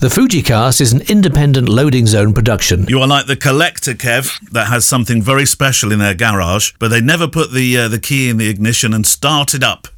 [0.00, 2.86] The Fujicast is an independent loading zone production.
[2.88, 6.88] You are like the collector, Kev, that has something very special in their garage, but
[6.88, 9.88] they never put the uh, the key in the ignition and start it up.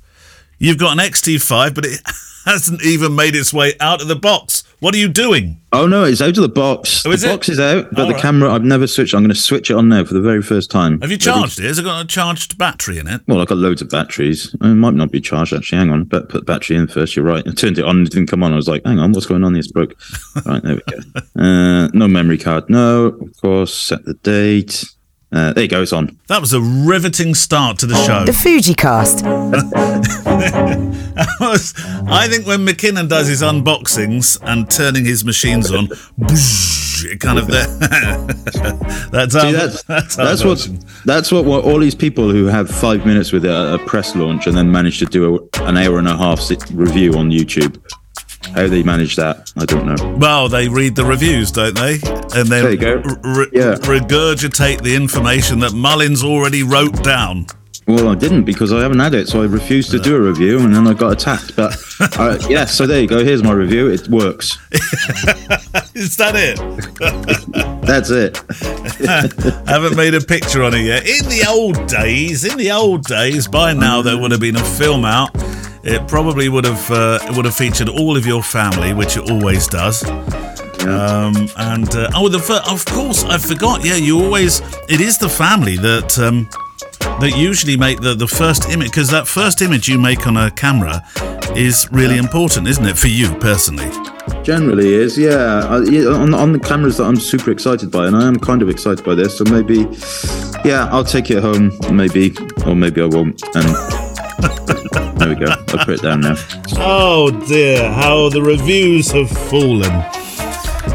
[0.58, 2.00] You've got an XT5, but it
[2.44, 4.64] hasn't even made its way out of the box.
[4.82, 5.60] What are you doing?
[5.72, 7.06] Oh no, it's out of the box.
[7.06, 7.30] Oh, the it?
[7.30, 8.20] box is out, but All the right.
[8.20, 9.14] camera I've never switched.
[9.14, 11.00] I'm going to switch it on now for the very first time.
[11.02, 11.66] Have you charged it?
[11.66, 13.20] Has it got a charged battery in it?
[13.28, 14.52] Well, I've got loads of batteries.
[14.54, 15.78] It might not be charged actually.
[15.78, 17.14] Hang on, but put the battery in first.
[17.14, 17.46] You're right.
[17.46, 18.52] I turned it on, it didn't come on.
[18.52, 19.54] I was like, hang on, what's going on?
[19.54, 19.94] It's broke.
[20.46, 20.98] right, there we go.
[21.40, 22.68] Uh, no memory card.
[22.68, 23.72] No, of course.
[23.72, 24.84] Set the date.
[25.32, 25.82] Uh, there you go.
[25.82, 26.18] It's on.
[26.26, 28.24] That was a riveting start to the show.
[28.24, 29.22] The Fujicast.
[32.06, 37.46] I think when McKinnon does his unboxings and turning his machines on, it kind of
[39.10, 40.68] that's See, that's that's, our that's what
[41.04, 44.46] that's what, what all these people who have five minutes with a, a press launch
[44.46, 46.40] and then manage to do a, an hour and a half
[46.72, 47.80] review on YouTube.
[48.54, 50.16] How they manage that, I don't know.
[50.18, 51.94] Well, they read the reviews, don't they?
[52.34, 53.02] And then There you go.
[53.04, 53.74] r- r- Yeah.
[53.76, 57.46] regurgitate the information that Mullins already wrote down.
[57.88, 60.58] Well, I didn't because I haven't had it, so I refused to do a review,
[60.60, 61.56] and then I got attacked.
[61.56, 61.76] But
[62.18, 63.24] uh, yeah, so there you go.
[63.24, 63.88] Here's my review.
[63.88, 64.56] It works.
[65.94, 66.58] Is that it?
[67.82, 68.36] That's it.
[69.68, 71.06] Haven't made a picture on it yet.
[71.08, 74.64] In the old days, in the old days, by now there would have been a
[74.64, 75.30] film out.
[75.84, 79.30] It probably would have uh, it would have featured all of your family, which it
[79.30, 80.04] always does.
[80.84, 83.84] Um, and uh, oh, the fir- of course I forgot.
[83.84, 86.48] Yeah, you always it is the family that um,
[87.20, 90.50] that usually make the the first image because that first image you make on a
[90.50, 91.02] camera
[91.56, 93.90] is really important, isn't it, for you personally?
[94.42, 95.66] Generally is, yeah.
[95.68, 98.62] I, yeah on, on the cameras that I'm super excited by, and I am kind
[98.62, 99.36] of excited by this.
[99.36, 99.86] So maybe,
[100.64, 102.34] yeah, I'll take it home, maybe,
[102.66, 103.42] or maybe I won't.
[103.54, 103.91] And
[104.42, 105.46] there we go.
[105.46, 106.34] I'll put it down now.
[106.76, 109.92] Oh dear, how the reviews have fallen.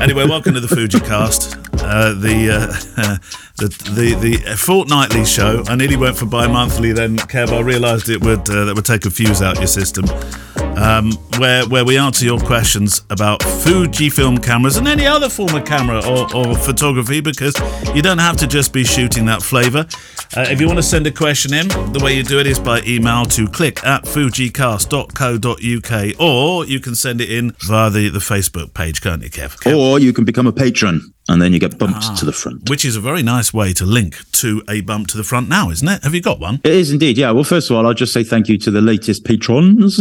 [0.02, 3.18] Anyway, welcome to the Fujicast, uh, the, uh,
[3.58, 5.64] the the the fortnightly show.
[5.68, 9.06] I nearly went for bi-monthly, then Kev, I realised it would uh, that would take
[9.06, 10.06] a fuse out your system.
[10.78, 15.66] Um, where where we answer your questions about Fujifilm cameras and any other form of
[15.66, 17.56] camera or, or photography, because
[17.96, 19.88] you don't have to just be shooting that flavour.
[20.36, 22.60] Uh, if you want to send a question in, the way you do it is
[22.60, 28.20] by email to click at fujicast.co.uk or you can send it in via the, the
[28.20, 29.58] Facebook page, can't you, Kev?
[29.60, 29.78] Kev?
[29.78, 32.70] Or you can become a patron, and then you get bumped to the front.
[32.70, 35.70] Which is a very nice way to link to a bump to the front now,
[35.70, 36.04] isn't it?
[36.04, 36.62] Have you got one?
[36.64, 37.32] It is indeed, yeah.
[37.32, 40.00] Well, first of all, I'll just say thank you to the latest patrons.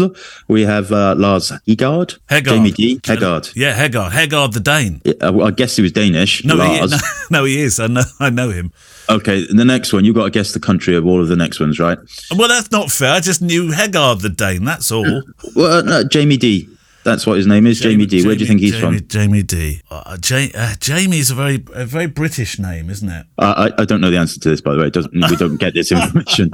[0.49, 2.45] We have uh, Lars Egard, Hegard.
[2.45, 3.53] Jamie D, Hegard.
[3.57, 4.11] Yeah, Hegard.
[4.11, 5.01] Hegard the Dane.
[5.21, 6.45] Well, I guess he was Danish.
[6.45, 6.93] No, he, Lars.
[6.93, 6.99] no,
[7.41, 7.81] no, he is.
[7.81, 8.73] I know, I know him.
[9.09, 11.61] Okay, the next one, you've got to guess the country of all of the next
[11.61, 11.99] ones, right?
[12.37, 13.13] Well, that's not fair.
[13.13, 14.65] I just knew Hegard the Dane.
[14.65, 15.23] That's all.
[15.55, 16.69] Well, uh, no, Jamie D.
[17.07, 18.27] That's what his name is, Jamie, D.
[18.27, 19.07] Where do you think he's Jamie, from?
[19.07, 19.81] Jamie D.
[19.89, 23.27] Uh, uh, Jamie's a very, a very British name, isn't it?
[23.39, 24.89] Uh, I, I don't know the answer to this, by the way.
[24.89, 26.51] It doesn't, we don't get this information.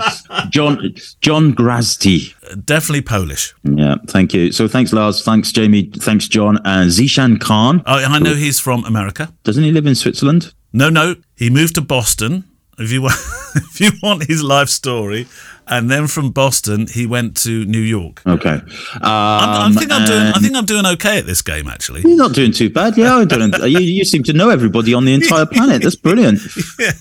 [0.50, 2.34] John John Grasty.
[2.50, 3.54] Uh, Definitely Polish.
[3.64, 4.52] Yeah, thank you.
[4.52, 5.24] So thanks, Lars.
[5.24, 5.84] Thanks, Jamie.
[5.84, 6.58] Thanks, John.
[6.66, 7.82] And Zishan Khan.
[7.86, 9.32] Oh, I know he's from America.
[9.44, 10.52] Doesn't he live in Switzerland?
[10.74, 12.44] No, no, he moved to Boston.
[12.78, 13.14] If you want,
[13.54, 15.26] if you want his life story,
[15.68, 18.22] and then from Boston he went to New York.
[18.26, 18.50] Okay.
[18.50, 18.62] Um,
[19.02, 20.32] I think I'm doing.
[20.34, 22.02] I think I'm doing okay at this game, actually.
[22.02, 22.96] You're not doing too bad.
[22.96, 23.52] Yeah, I don't.
[23.70, 25.82] you, you seem to know everybody on the entire planet.
[25.82, 26.40] That's brilliant.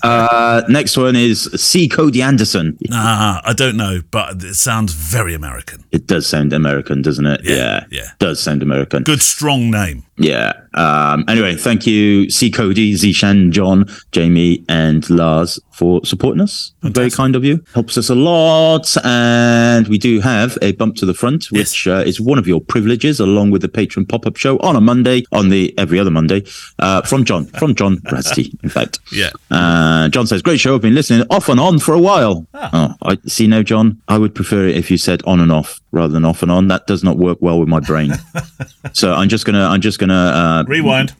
[0.02, 1.88] Uh, next one is C.
[1.88, 2.76] Cody Anderson.
[2.88, 5.84] Nah, I don't know, but it sounds very American.
[5.90, 7.40] It does sound American, doesn't it?
[7.44, 8.10] Yeah, yeah.
[8.18, 9.02] Does sound American.
[9.02, 10.04] Good, strong name.
[10.18, 10.52] Yeah.
[10.74, 12.50] Um, anyway, thank you, C.
[12.50, 16.72] Cody, Zishan, John, Jamie, and Lars for supporting us.
[16.82, 17.62] Very kind of you.
[17.74, 18.94] Helps us a lot.
[19.04, 22.60] And we do have a bump to the front, which uh, is one of your
[22.60, 26.10] privileges, along with the patron pop up show on a Monday, on the every other
[26.10, 26.44] Monday,
[26.78, 28.98] uh, from John, from John Bradstee, in fact.
[29.12, 29.30] Yeah.
[29.50, 30.74] Uh, John says, great show.
[30.74, 32.46] I've been listening off and on for a while.
[32.54, 34.00] Oh, I see now, John.
[34.08, 36.68] I would prefer it if you said on and off rather than off and on.
[36.68, 38.14] That does not work well with my brain.
[38.94, 41.14] so I'm just gonna, I'm just gonna, uh, Rewind.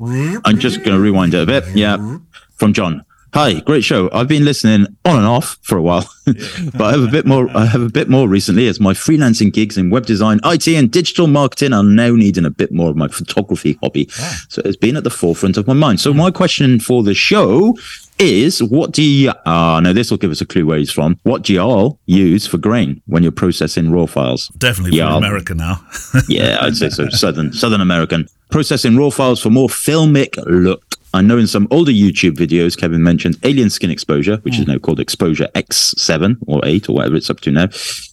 [0.45, 1.65] I'm just gonna rewind it a bit.
[1.75, 2.19] Yeah,
[2.57, 3.05] from John.
[3.35, 4.11] Hi, great show.
[4.13, 7.49] I've been listening on and off for a while, but I have a bit more.
[7.57, 10.91] I have a bit more recently as my freelancing gigs in web design, IT, and
[10.91, 14.09] digital marketing are now needing a bit more of my photography hobby.
[14.51, 16.01] So it's been at the forefront of my mind.
[16.01, 17.75] So my question for the show
[18.23, 21.19] is what do you, ah, no, this will give us a clue where he's from.
[21.25, 24.49] What do y'all use for grain when you're processing raw files?
[24.59, 25.85] Definitely from America now.
[26.29, 27.09] Yeah, I'd say so.
[27.11, 28.27] Southern, Southern American.
[28.51, 30.83] Processing raw files for more filmic look.
[31.15, 34.79] I know in some older YouTube videos, Kevin mentioned alien skin exposure, which is now
[34.79, 37.69] called exposure X7 or 8 or whatever it's up to now,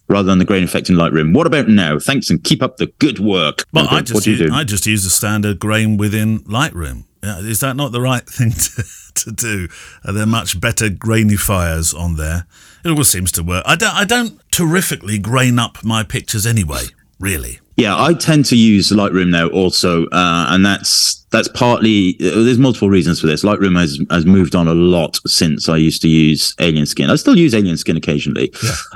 [0.10, 1.34] rather than the grain effect in Lightroom.
[1.34, 1.98] What about now?
[1.98, 3.64] Thanks and keep up the good work.
[3.72, 4.54] But Okay, I just what do you use, do?
[4.56, 7.06] I just use the standard grain within Lightroom.
[7.22, 8.84] Is that not the right thing to,
[9.16, 9.68] to do?
[10.06, 12.46] Are there much better grainifiers on there?
[12.84, 13.64] It always seems to work.
[13.66, 13.94] I don't.
[13.94, 16.84] I don't terrifically grain up my pictures anyway.
[17.20, 17.60] Really.
[17.80, 22.58] Yeah, I tend to use Lightroom now also, uh, and that's that's partly uh, there's
[22.58, 23.44] multiple reasons for this.
[23.44, 27.10] Lightroom has has moved on a lot since I used to use Alien Skin.
[27.10, 28.52] I still use Alien Skin occasionally,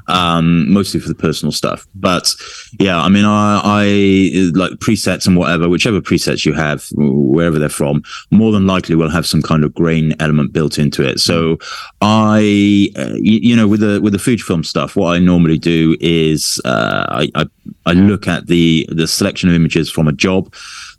[0.07, 1.85] um, mostly for the personal stuff.
[1.95, 2.33] But
[2.79, 3.83] yeah, I mean, I, I
[4.53, 9.09] like presets and whatever, whichever presets you have, wherever they're from, more than likely will
[9.09, 11.19] have some kind of grain element built into it.
[11.19, 11.57] So
[12.01, 15.95] I, uh, you, you know, with the with the Fujifilm stuff, what I normally do
[15.99, 17.45] is uh, I, I
[17.85, 20.53] I look at the the selection of images from a job.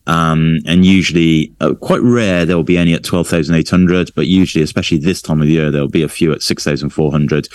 [0.06, 4.98] Um, and usually, uh, quite rare, there will be any at 12,800, but usually, especially
[4.98, 7.48] this time of year, there'll be a few at 6,400.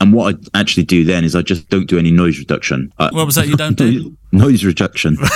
[0.00, 2.92] And what I actually do then is I just don't do any noise reduction.
[2.98, 4.16] I, What was that you don't do?
[4.32, 5.16] noise reduction.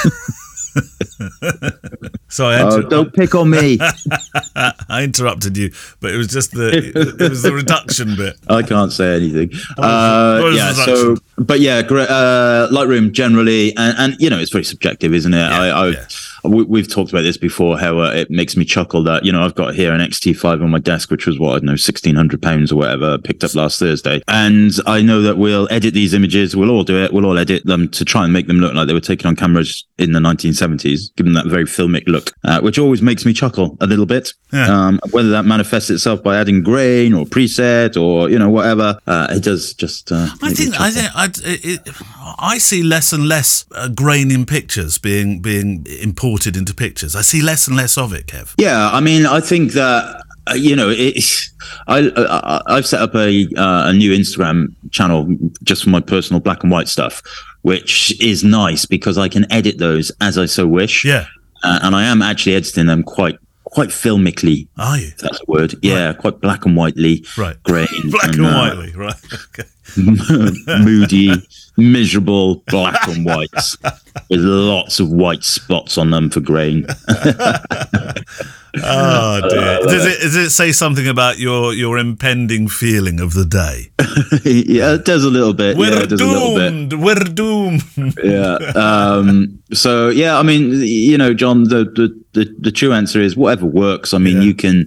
[2.29, 3.79] so I, oh, don't pick on me.
[4.57, 8.37] I interrupted you, but it was just the it was the reduction bit.
[8.49, 9.51] I can't say anything.
[9.79, 10.73] Uh, yeah.
[10.73, 15.39] So, but yeah, uh, Lightroom generally, and, and you know, it's very subjective, isn't it?
[15.39, 16.07] I, I yeah.
[16.45, 17.79] we, we've talked about this before.
[17.79, 20.71] How uh, it makes me chuckle that you know I've got here an XT5 on
[20.71, 23.55] my desk, which was what I don't know, sixteen hundred pounds or whatever, picked up
[23.55, 26.57] last Thursday, and I know that we'll edit these images.
[26.57, 27.13] We'll all do it.
[27.13, 29.37] We'll all edit them to try and make them look like they were taken on
[29.37, 33.33] cameras in the 1970s, give them that very filmic look, uh, which always makes me
[33.33, 34.33] chuckle a little bit.
[34.53, 34.67] Yeah.
[34.69, 39.29] Um, whether that manifests itself by adding grain or preset or you know whatever, uh,
[39.31, 40.13] it does just.
[40.13, 41.81] Uh, I think I think I, it,
[42.39, 47.15] I see less and less uh, grain in pictures being being imported into pictures.
[47.17, 48.55] I see less and less of it, Kev.
[48.59, 51.25] Yeah, I mean, I think that uh, you know, it,
[51.89, 55.27] I, I I've set up a uh, a new Instagram channel
[55.65, 57.23] just for my personal black and white stuff,
[57.63, 61.05] which is nice because I can edit those as I so wish.
[61.05, 61.27] Yeah.
[61.65, 64.69] uh, and I am actually editing them quite quite filmically.
[64.79, 65.11] Are you?
[65.19, 65.75] That's a word.
[65.83, 67.25] Yeah, quite black and whitely.
[67.37, 67.61] Right.
[67.65, 67.89] Grain.
[68.05, 69.15] Black and uh, whitely, right?
[69.59, 69.69] Okay.
[69.97, 71.33] moody,
[71.77, 73.77] miserable black and whites
[74.31, 76.87] with lots of white spots on them for grain.
[78.79, 79.79] Oh dear.
[79.85, 83.91] Does it does it say something about your your impending feeling of the day?
[84.45, 85.79] yeah, it does a little bit.
[85.79, 86.71] We're yeah, it does a little bit.
[86.91, 86.93] doomed.
[87.03, 87.83] We're doomed.
[88.23, 88.57] yeah.
[88.75, 93.35] Um, so yeah, I mean, you know, John, the, the the the true answer is
[93.35, 94.13] whatever works.
[94.13, 94.43] I mean, Yeah.
[94.43, 94.87] you can,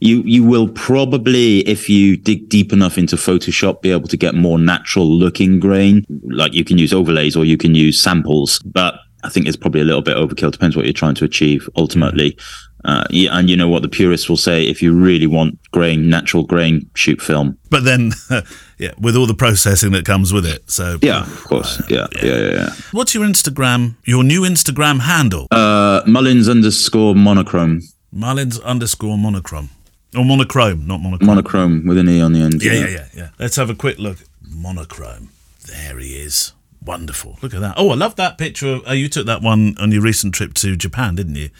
[0.00, 4.34] you you will probably, if you dig deep enough into Photoshop, be able to get
[4.34, 6.04] more natural looking grain.
[6.24, 9.80] Like you can use overlays or you can use samples, but I think it's probably
[9.80, 10.52] a little bit overkill.
[10.52, 12.36] Depends what you're trying to achieve ultimately.
[12.84, 16.08] Uh, yeah, and you know what the purists will say: if you really want grain,
[16.08, 17.58] natural grain, shoot film.
[17.70, 18.12] But then,
[18.78, 20.70] yeah, with all the processing that comes with it.
[20.70, 21.82] So Yeah, of course.
[21.90, 22.50] Yeah, yeah, yeah.
[22.52, 22.68] yeah.
[22.92, 23.96] What's your Instagram?
[24.04, 25.48] Your new Instagram handle?
[25.50, 27.82] Uh, Mullins underscore monochrome.
[28.12, 29.70] Mullins underscore monochrome.
[30.16, 31.26] Or monochrome, not monochrome.
[31.26, 32.62] monochrome with an e on the end.
[32.62, 33.28] yeah, yeah, yeah, yeah.
[33.38, 34.18] Let's have a quick look.
[34.42, 35.28] Monochrome.
[35.66, 36.52] There he is.
[36.84, 37.38] Wonderful.
[37.42, 37.74] Look at that.
[37.76, 38.68] Oh, I love that picture.
[38.74, 41.50] Of, oh, you took that one on your recent trip to Japan, didn't you?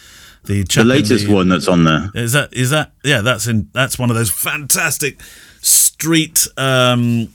[0.45, 2.11] The, The latest the- one that's on there.
[2.15, 3.21] Is that is that yeah?
[3.21, 5.21] That's in that's one of those fantastic
[5.61, 7.29] street um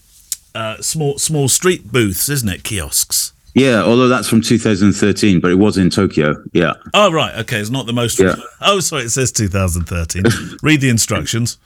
[0.56, 2.63] uh small small street booths, isn't it?
[2.63, 3.33] Kiosks.
[3.56, 6.44] Yeah, although that's from 2013, but it was in Tokyo.
[6.54, 6.74] Yeah.
[6.94, 7.60] Oh right, okay.
[7.60, 8.20] It's not the most.
[8.20, 8.36] Yeah.
[8.62, 9.04] Oh, sorry.
[9.04, 10.24] It says 2013.
[10.64, 11.57] Read the instructions.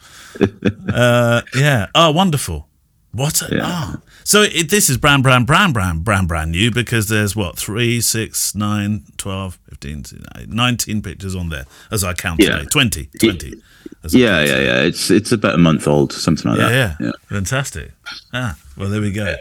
[0.94, 1.88] uh, yeah.
[1.96, 2.67] Oh, wonderful.
[3.12, 3.41] What?
[3.41, 3.62] A, Yeah.
[3.63, 3.98] ah.
[4.24, 8.01] So it, this is brand, brand, brand, brand, brand, brand new because there's what three,
[8.01, 10.03] six, nine, 12, 15,
[10.50, 12.58] 19 pictures on there as I count Yeah.
[12.58, 12.65] today.
[12.65, 13.53] 20, 20.
[14.03, 14.82] as I Yeah, yeah, yeah.
[14.82, 16.96] It's it's about a month old, something like Yeah, that.
[17.00, 17.12] yeah, yeah.
[17.29, 17.94] Fantastic.
[18.34, 19.34] Ah, well, there we go.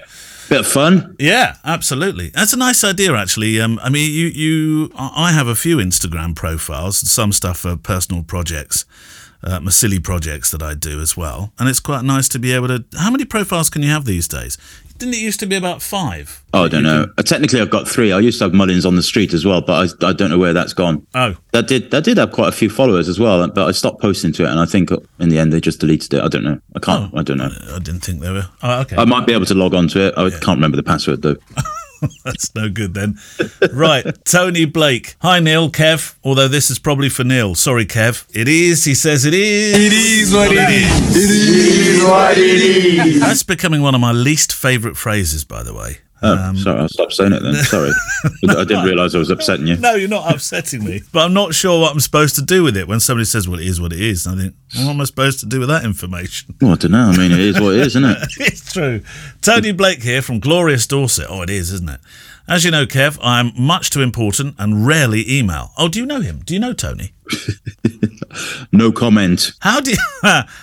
[0.49, 1.17] Bit of fun.
[1.19, 2.29] Yeah, absolutely.
[2.29, 3.61] That's a nice idea, actually.
[3.61, 8.23] Um, I mean, you, you, I have a few Instagram profiles, some stuff for personal
[8.23, 8.85] projects,
[9.43, 12.53] uh, my silly projects that I do as well, and it's quite nice to be
[12.53, 12.85] able to.
[12.97, 14.57] How many profiles can you have these days?
[14.99, 16.43] Didn't it used to be about five?
[16.55, 17.07] Oh, I don't know.
[17.19, 18.13] Uh, technically, I've got three.
[18.13, 20.39] I used to have Mullins on the street as well, but I, I don't know
[20.39, 21.07] where that's gone.
[21.15, 24.01] Oh, That did that did have quite a few followers as well, but I stopped
[24.01, 26.23] posting to it, and I think in the end they just deleted it.
[26.23, 26.61] I don't know.
[26.75, 27.13] I can't.
[27.17, 27.51] I don't know.
[27.75, 28.49] I didn't think they were.
[28.63, 28.97] Oh, okay.
[28.97, 30.15] I might be able to log on to it.
[30.17, 31.37] I can't remember the password though.
[32.25, 33.19] That's no good then.
[33.73, 35.17] Right, Tony Blake.
[35.21, 35.71] Hi, Neil.
[35.71, 36.17] Kev.
[36.25, 37.55] Although this is probably for Neil.
[37.55, 38.27] Sorry, Kev.
[38.35, 38.85] It is.
[38.85, 39.75] He says it is.
[39.75, 41.17] It is what it is.
[41.17, 43.21] It is what it is.
[43.21, 45.99] That's becoming one of my least favourite phrases, by the way.
[46.27, 47.55] Oh, um, sorry, I'll stop saying it then.
[47.55, 47.91] Sorry.
[48.49, 49.77] I didn't realise I was upsetting you.
[49.77, 51.03] No, you're not upsetting me.
[51.13, 53.61] But I'm not sure what I'm supposed to do with it when somebody says, well,
[53.61, 54.27] it is what it is.
[54.27, 56.55] And I think, what am I supposed to do with that information?
[56.61, 57.11] Well, I don't know.
[57.11, 58.19] I mean, it is what it is, isn't it?
[58.39, 59.03] it's true.
[59.43, 61.27] Tony Blake here from Glorious Dorset.
[61.29, 62.01] Oh, it is, isn't it?
[62.49, 65.73] As you know, Kev, I'm much too important and rarely email.
[65.77, 66.43] Oh, do you know him?
[66.45, 67.13] Do you know Tony?
[68.73, 69.53] no comment.
[69.61, 69.97] How do you,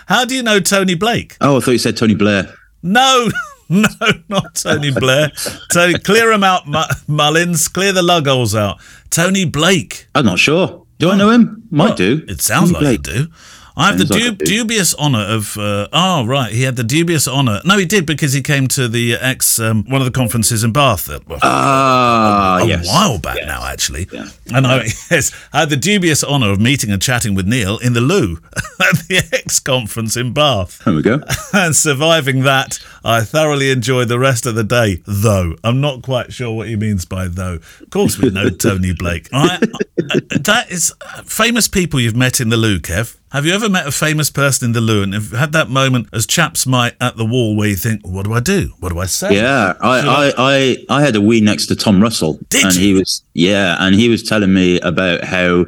[0.07, 1.35] how do you know Tony Blake?
[1.41, 2.53] Oh, I thought you said Tony Blair.
[2.81, 3.29] No,
[3.69, 3.87] no,
[4.29, 5.31] not Tony Blair.
[5.71, 6.63] Tony, clear him out,
[7.07, 7.67] Mullins.
[7.67, 8.79] Clear the lug holes out.
[9.09, 10.07] Tony Blake.
[10.15, 10.85] I'm not sure.
[10.99, 11.17] Do I oh.
[11.17, 11.63] know him?
[11.69, 12.25] Might well, do.
[12.27, 13.15] It sounds Tony like Blake.
[13.15, 13.31] you do.
[13.75, 15.57] I have the du- dubious honour of.
[15.57, 16.51] Uh, oh, right.
[16.51, 17.61] He had the dubious honour.
[17.65, 20.71] No, he did because he came to the ex um, one of the conferences in
[20.71, 21.09] Bath.
[21.41, 22.87] Ah, uh, a, yes.
[22.87, 23.47] while back yes.
[23.47, 24.07] now, actually.
[24.11, 24.29] Yeah.
[24.53, 27.93] And I, yes, I had the dubious honour of meeting and chatting with Neil in
[27.93, 28.37] the loo
[28.79, 30.83] at the ex conference in Bath.
[30.85, 31.21] There we go.
[31.53, 35.01] and surviving that, I thoroughly enjoyed the rest of the day.
[35.07, 37.55] Though I'm not quite sure what he means by though.
[37.81, 39.29] Of course, we know Tony Blake.
[39.33, 40.93] I, I, that is
[41.25, 43.17] famous people you've met in the loo, Kev.
[43.33, 46.07] Have you ever met a famous person in the loo and have had that moment,
[46.13, 48.73] as chaps might, at the wall where you think, "What do I do?
[48.79, 51.99] What do I say?" Yeah, I, I, I, I, had a wee next to Tom
[51.99, 52.81] Russell, Did and you?
[52.81, 55.65] he was yeah, and he was telling me about how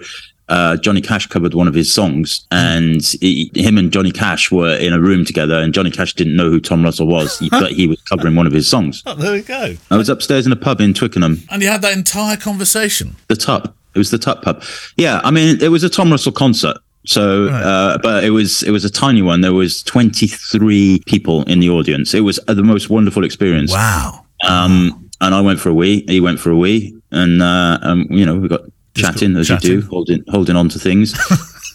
[0.47, 4.75] uh, Johnny Cash covered one of his songs, and he, him and Johnny Cash were
[4.77, 7.87] in a room together, and Johnny Cash didn't know who Tom Russell was, but he
[7.87, 9.01] was covering one of his songs.
[9.07, 9.75] Oh, there we go.
[9.89, 11.41] I was upstairs in a pub in Twickenham.
[11.49, 13.15] And you had that entire conversation.
[13.27, 13.75] The Tup.
[13.93, 14.63] It was the Tup pub.
[14.97, 16.77] Yeah, I mean, it was a Tom Russell concert.
[17.05, 17.63] So, right.
[17.63, 19.41] uh, but it was it was a tiny one.
[19.41, 22.13] There was 23 people in the audience.
[22.13, 23.71] It was the most wonderful experience.
[23.71, 24.25] Wow.
[24.47, 26.03] Um, and I went for a wee.
[26.07, 28.61] He went for a wee, and uh, um, you know we got
[28.93, 29.71] Just chatting as chatting.
[29.71, 31.13] you do, holding holding on to things.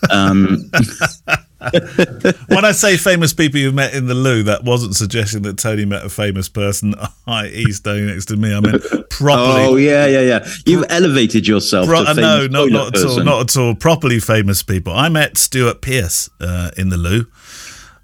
[0.10, 0.70] um,
[2.48, 5.84] when I say famous people you've met in the loo, that wasn't suggesting that Tony
[5.84, 6.94] met a famous person,
[7.26, 8.54] i.e., standing next to me.
[8.54, 8.78] I mean,
[9.10, 9.64] properly.
[9.64, 10.48] Oh yeah, yeah, yeah.
[10.64, 11.86] You've elevated yourself.
[11.86, 13.74] Pro- to no, not, not at all, not at all.
[13.74, 14.92] Properly famous people.
[14.94, 17.26] I met Stuart Pearce uh, in the loo.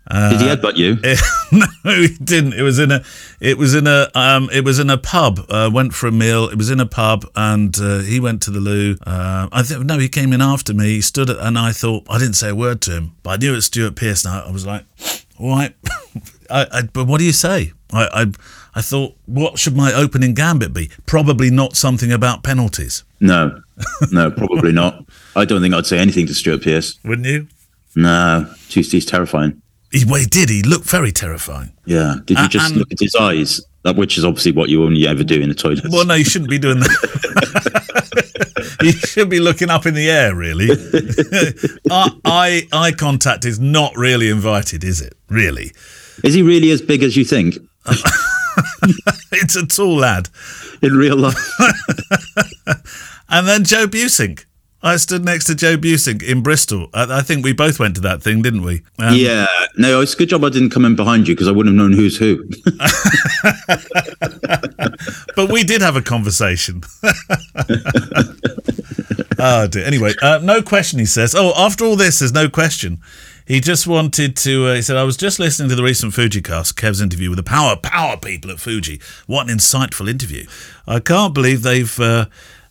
[0.09, 0.99] Uh, Did he headbutt you?
[1.03, 1.21] It,
[1.85, 2.53] no, he didn't.
[2.53, 3.03] It was in a,
[3.41, 5.45] it was in a, um, it was in a pub.
[5.49, 6.49] Uh, went for a meal.
[6.49, 8.97] It was in a pub, and uh, he went to the loo.
[9.05, 10.87] Uh, I think no, he came in after me.
[10.87, 13.37] He stood, at, and I thought I didn't say a word to him, but I
[13.37, 14.25] knew it was Stuart Pearce.
[14.25, 14.85] I, I was like,
[15.41, 15.75] all right,
[16.51, 17.73] I, I, but what do you say?
[17.93, 18.33] I, I,
[18.77, 20.91] I thought, what should my opening gambit be?
[21.07, 23.05] Probably not something about penalties.
[23.21, 23.61] No,
[24.13, 25.05] no, probably not.
[25.35, 26.99] I don't think I'd say anything to Stuart Pearce.
[27.05, 27.49] Wouldn't you?
[27.95, 29.63] No, he's, he's terrifying.
[29.97, 30.51] He, well, he did.
[30.51, 31.73] He looked very terrifying.
[31.87, 32.17] Yeah.
[32.27, 33.63] Did you just look at his eyes?
[33.83, 35.85] That, Which is obviously what you only ever do in the toilet.
[35.89, 38.77] Well, no, you shouldn't be doing that.
[38.83, 40.69] you should be looking up in the air, really.
[41.91, 45.15] eye, eye contact is not really invited, is it?
[45.29, 45.73] Really?
[46.25, 47.57] Is he really as big as you think?
[49.33, 50.29] it's a tall lad.
[50.83, 51.39] In real life.
[53.31, 54.45] and then Joe Buissink.
[54.87, 56.89] I stood next to Joe Buissink in Bristol.
[56.95, 58.83] I, I, think we both went to that thing, didn't we?
[59.01, 59.49] Um, yeah.
[59.77, 61.89] No, it's a good job I didn't come in behind you because I wouldn't have
[61.89, 62.45] known who's who.
[65.35, 66.85] but we did have a conversation.
[69.41, 69.85] oh dear.
[69.85, 71.01] Anyway, uh, no question.
[71.01, 71.35] He says.
[71.37, 73.01] Oh, after all this, there's no question.
[73.45, 74.69] He just wanted to.
[74.69, 77.43] Uh, he said, "I was just listening to the recent FujiCast, Kev's interview with the
[77.43, 79.01] power power people at Fuji.
[79.27, 80.47] What an insightful interview!
[80.87, 82.27] I can't believe they've." Uh,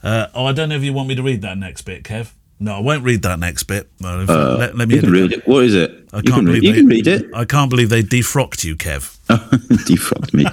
[0.05, 2.31] uh, oh, I don't know if you want me to read that next bit, Kev.
[2.57, 3.89] No, I won't read that next bit.
[4.01, 5.45] Uh, let, let, me read it.
[5.45, 6.07] What is it?
[6.13, 7.25] I you can't believe read, you they, can read it.
[7.33, 9.17] I can't believe they defrocked you, Kev.
[9.27, 10.45] defrocked me.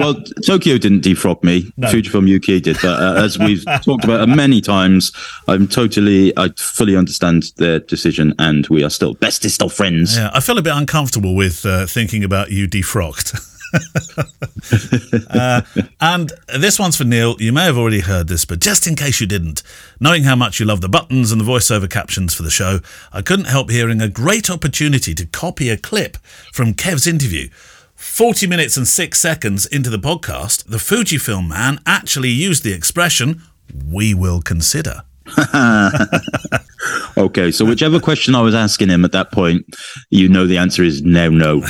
[0.00, 0.14] well,
[0.46, 1.70] Tokyo didn't defrock me.
[1.76, 1.88] No.
[1.88, 2.78] Fujifilm UK did.
[2.80, 5.12] But uh, as we've talked about many times,
[5.48, 10.16] I'm totally, I fully understand their decision, and we are still bestest of friends.
[10.16, 13.48] Yeah, I feel a bit uncomfortable with uh, thinking about you defrocked.
[15.30, 15.62] uh,
[16.00, 17.36] and this one's for Neil.
[17.38, 19.62] You may have already heard this, but just in case you didn't,
[20.00, 22.80] knowing how much you love the buttons and the voiceover captions for the show,
[23.12, 26.16] I couldn't help hearing a great opportunity to copy a clip
[26.52, 27.48] from Kev's interview.
[27.94, 33.42] 40 minutes and 6 seconds into the podcast, the Fujifilm man actually used the expression,
[33.86, 35.02] we will consider.
[37.16, 39.66] okay, so whichever question I was asking him at that point,
[40.10, 41.56] you know the answer is no, no.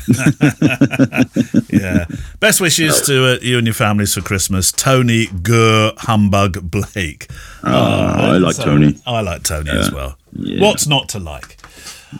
[1.71, 2.07] yeah.
[2.41, 4.73] Best wishes to uh, you and your families for Christmas.
[4.73, 7.29] Tony Gur Humbug Blake.
[7.65, 8.99] Oh, I like so, Tony.
[9.07, 9.79] I like Tony yeah.
[9.79, 10.17] as well.
[10.33, 10.63] Yeah.
[10.63, 11.57] What's not to like?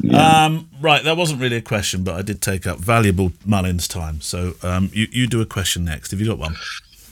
[0.01, 0.45] Yeah.
[0.45, 4.21] Um, right, that wasn't really a question, but I did take up valuable Mullins time.
[4.21, 6.11] So um, you, you do a question next.
[6.13, 6.57] Have you got one?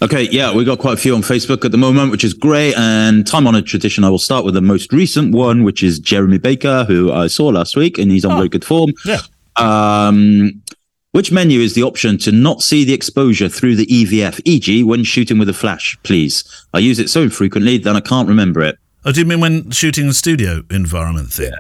[0.00, 2.75] Okay, yeah, we got quite a few on Facebook at the moment, which is great.
[2.76, 6.38] And time honored tradition, I will start with the most recent one, which is Jeremy
[6.38, 8.93] Baker, who I saw last week, and he's on very good form.
[9.05, 9.19] Yeah.
[9.57, 10.62] Um,
[11.11, 15.02] which menu is the option to not see the exposure through the EVF, e.g., when
[15.02, 16.45] shooting with a flash, please?
[16.73, 18.78] I use it so infrequently that I can't remember it.
[19.09, 21.50] Oh, do you mean when shooting the studio environment thing?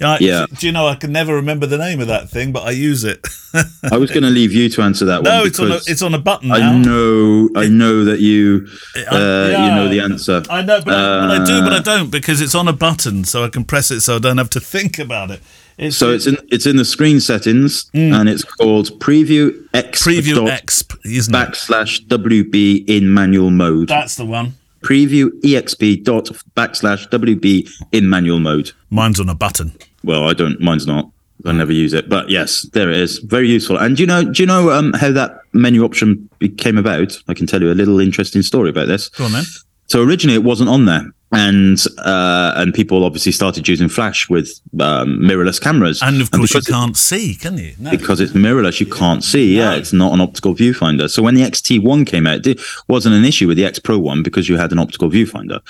[0.00, 0.08] Yeah.
[0.14, 0.46] I- Yeah.
[0.58, 3.04] Do you know I can never remember the name of that thing, but I use
[3.04, 3.26] it.
[3.92, 5.24] I was going to leave you to answer that one.
[5.24, 6.54] no, it's on a, it's on a button now.
[6.54, 9.68] I know, I know that you, uh, yeah.
[9.68, 10.42] you know the answer.
[10.48, 12.72] I know, but, I, but I do, but I Uh, don't because it's on a
[12.72, 15.42] button, so I can press it, so I don't have to think about it.
[15.76, 20.06] It's So it's in it's in the screen settings, and it's called Preview X Mm.
[20.22, 20.88] preview exp,
[21.30, 23.88] backslash WB in manual mode.
[23.88, 24.54] That's the one.
[24.84, 26.26] Preview exp dot
[26.56, 28.72] backslash WB in manual mode.
[28.90, 29.72] Mine's on a button.
[30.02, 30.60] Well, I don't.
[30.60, 31.10] Mine's not.
[31.46, 33.18] I never use it, but yes, there it is.
[33.18, 33.78] Very useful.
[33.78, 34.24] And do you know?
[34.24, 37.18] Do you know um, how that menu option came about?
[37.28, 39.08] I can tell you a little interesting story about this.
[39.08, 39.44] Go on then.
[39.86, 44.60] So originally it wasn't on there, and uh, and people obviously started using flash with
[44.80, 46.00] um, mirrorless cameras.
[46.02, 47.74] And of course, you can't see, can you?
[47.78, 47.90] No.
[47.90, 49.56] because it's mirrorless, you can't see.
[49.56, 49.76] Yeah, No.
[49.76, 51.08] it's not an optical viewfinder.
[51.10, 54.22] So when the XT1 came out, it wasn't an issue with the X Pro one
[54.22, 55.60] because you had an optical viewfinder.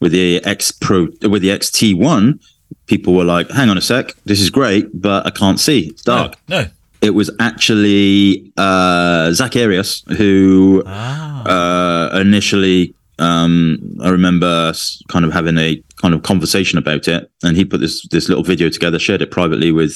[0.00, 2.38] With the X Pro, with the XT1,
[2.86, 5.88] people were like, "Hang on a sec, this is great, but I can't see.
[5.88, 6.62] It's dark." No.
[6.62, 6.68] no.
[7.00, 12.12] It was actually uh, Zack Arias who Ah.
[12.14, 12.94] uh, initially.
[13.18, 14.72] Um, I remember
[15.08, 18.44] kind of having a kind of conversation about it, and he put this this little
[18.44, 19.92] video together, shared it privately with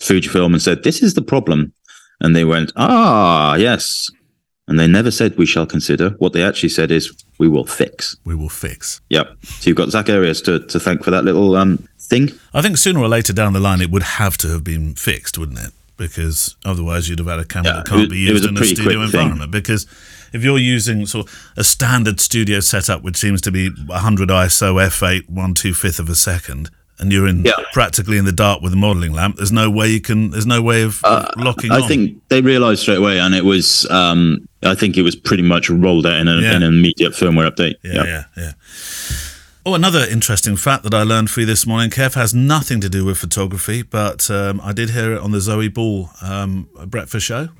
[0.00, 1.72] Fujifilm, and said, "This is the problem."
[2.20, 4.08] And they went, "Ah, yes."
[4.66, 6.10] And they never said we shall consider.
[6.18, 8.16] What they actually said is we will fix.
[8.26, 9.00] We will fix.
[9.08, 9.30] Yep.
[9.42, 12.32] So you've got Zack Arias to, to thank for that little um thing.
[12.52, 15.38] I think sooner or later down the line, it would have to have been fixed,
[15.38, 15.72] wouldn't it?
[15.96, 18.74] Because otherwise, you'd have had a camera Yeah, that can't be used in a pretty
[18.74, 19.20] studio quick thing.
[19.22, 19.50] environment.
[19.52, 19.86] Because
[20.32, 24.74] if you're using sort of a standard studio setup, which seems to be 100 ISO
[24.88, 27.52] f8, one two fifth of a second, and you're in Yeah.
[27.72, 30.30] practically in the dark with a modelling lamp, there's no way you can.
[30.30, 31.88] There's no way of, of locking Uh, I on.
[31.88, 35.70] think they realized straight away, and it was um I think it was pretty much
[35.70, 36.56] rolled out in, a, Yeah.
[36.56, 37.74] in an immediate firmware update.
[37.84, 38.06] Yeah, Yep.
[38.06, 38.52] yeah, yeah.
[39.64, 42.88] Oh, another interesting fact that I learned for you this morning, Kev, has nothing to
[42.88, 47.26] do with photography, but um, I did hear it on the Zoe Ball um, breakfast
[47.26, 47.50] show.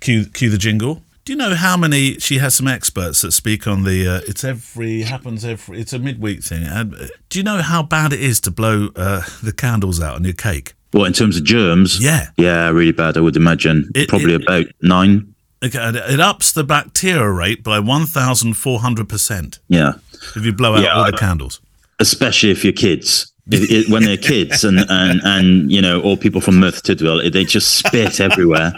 [0.00, 1.02] Cue, cue the jingle.
[1.26, 2.18] Do you know how many?
[2.20, 4.06] She has some experts that speak on the.
[4.06, 5.80] Uh, it's every happens every.
[5.80, 6.62] It's a midweek thing.
[6.62, 6.84] Uh,
[7.28, 10.34] do you know how bad it is to blow uh, the candles out on your
[10.34, 10.74] cake?
[10.92, 12.28] Well, in terms of germs, Yeah.
[12.36, 13.16] yeah, really bad.
[13.16, 15.34] I would imagine It- probably it- about nine.
[15.64, 19.94] Okay, it ups the bacteria rate by one thousand four hundred percent Yeah,
[20.36, 21.60] if you blow out Yeah, all I- the candles.
[21.98, 23.32] especially if you're kids.
[23.50, 27.32] If, it, when they're kids and, and, and you know all people from Merthyr Tydfil,
[27.32, 28.72] they just spit everywhere.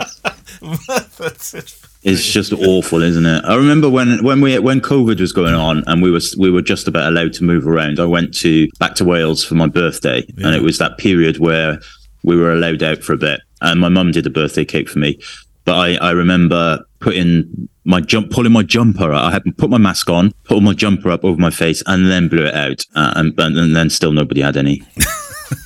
[2.03, 3.45] It's just awful, isn't it?
[3.45, 6.63] I remember when when we when COVID was going on and we were we were
[6.63, 7.99] just about allowed to move around.
[7.99, 11.81] I went to back to Wales for my birthday, and it was that period where
[12.23, 13.41] we were allowed out for a bit.
[13.61, 15.19] And my mum did a birthday cake for me,
[15.65, 19.13] but I I remember putting my jump pulling my jumper.
[19.13, 22.29] I had put my mask on, put my jumper up over my face, and then
[22.29, 22.85] blew it out.
[22.95, 24.83] Uh, and, and then still nobody had any.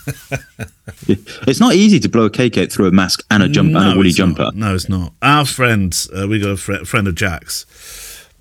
[1.07, 3.93] it's not easy to blow a cake out through a mask and a jumper and
[3.93, 4.37] a woolly it's not.
[4.37, 4.51] jumper.
[4.55, 5.13] No, it's not.
[5.23, 7.67] Our friend, uh, we got a fri friend of Jack's,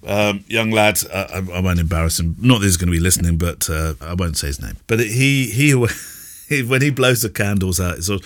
[0.06, 1.00] um, young lad.
[1.12, 2.36] Uh, I, I won't embarrass him.
[2.40, 4.78] Not that he's going to be listening, but uh, I won't say his name.
[4.88, 5.88] But he, he,
[6.50, 8.22] he, when he blows the candles out, it's like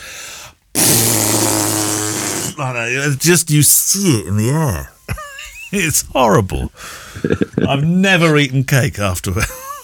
[2.73, 2.87] that.
[2.89, 4.91] It's just you see it in the air.
[5.71, 6.71] it's horrible.
[7.67, 9.31] I've never eaten cake after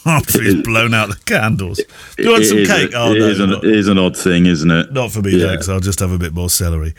[0.05, 1.77] after he's blown out the candles.
[2.17, 2.91] Do you want some is a- cake?
[2.95, 4.91] oh it no, is an, it is an odd thing, isn't it?
[4.93, 5.55] not for me, Yeah.
[5.55, 6.93] 'cause I'll just have a bit more celery.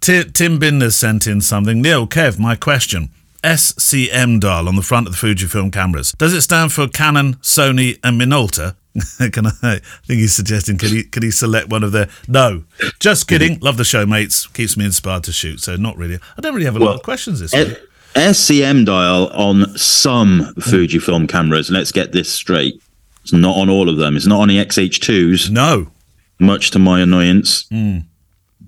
[0.00, 1.80] Ti Tim Binder sent in something.
[1.80, 3.10] Neil, Kev, my question.
[3.42, 6.12] SCM dial on the front of the Fujifilm cameras.
[6.18, 8.76] Does it stand for Canon, Sony, and Minolta?
[9.32, 12.62] can I, I think he's suggesting can he can he select one of their no
[13.00, 16.40] just kidding love the show mates keeps me inspired to shoot so not really I
[16.40, 17.78] don't really have a lot of questions this S- week
[18.14, 21.70] SCM dial on some Fujifilm cameras.
[21.70, 22.80] Let's get this straight.
[23.22, 24.16] It's not on all of them.
[24.16, 25.90] It's not on the XH2s, no
[26.38, 27.66] much to my annoyance.
[27.68, 27.98] Hmm.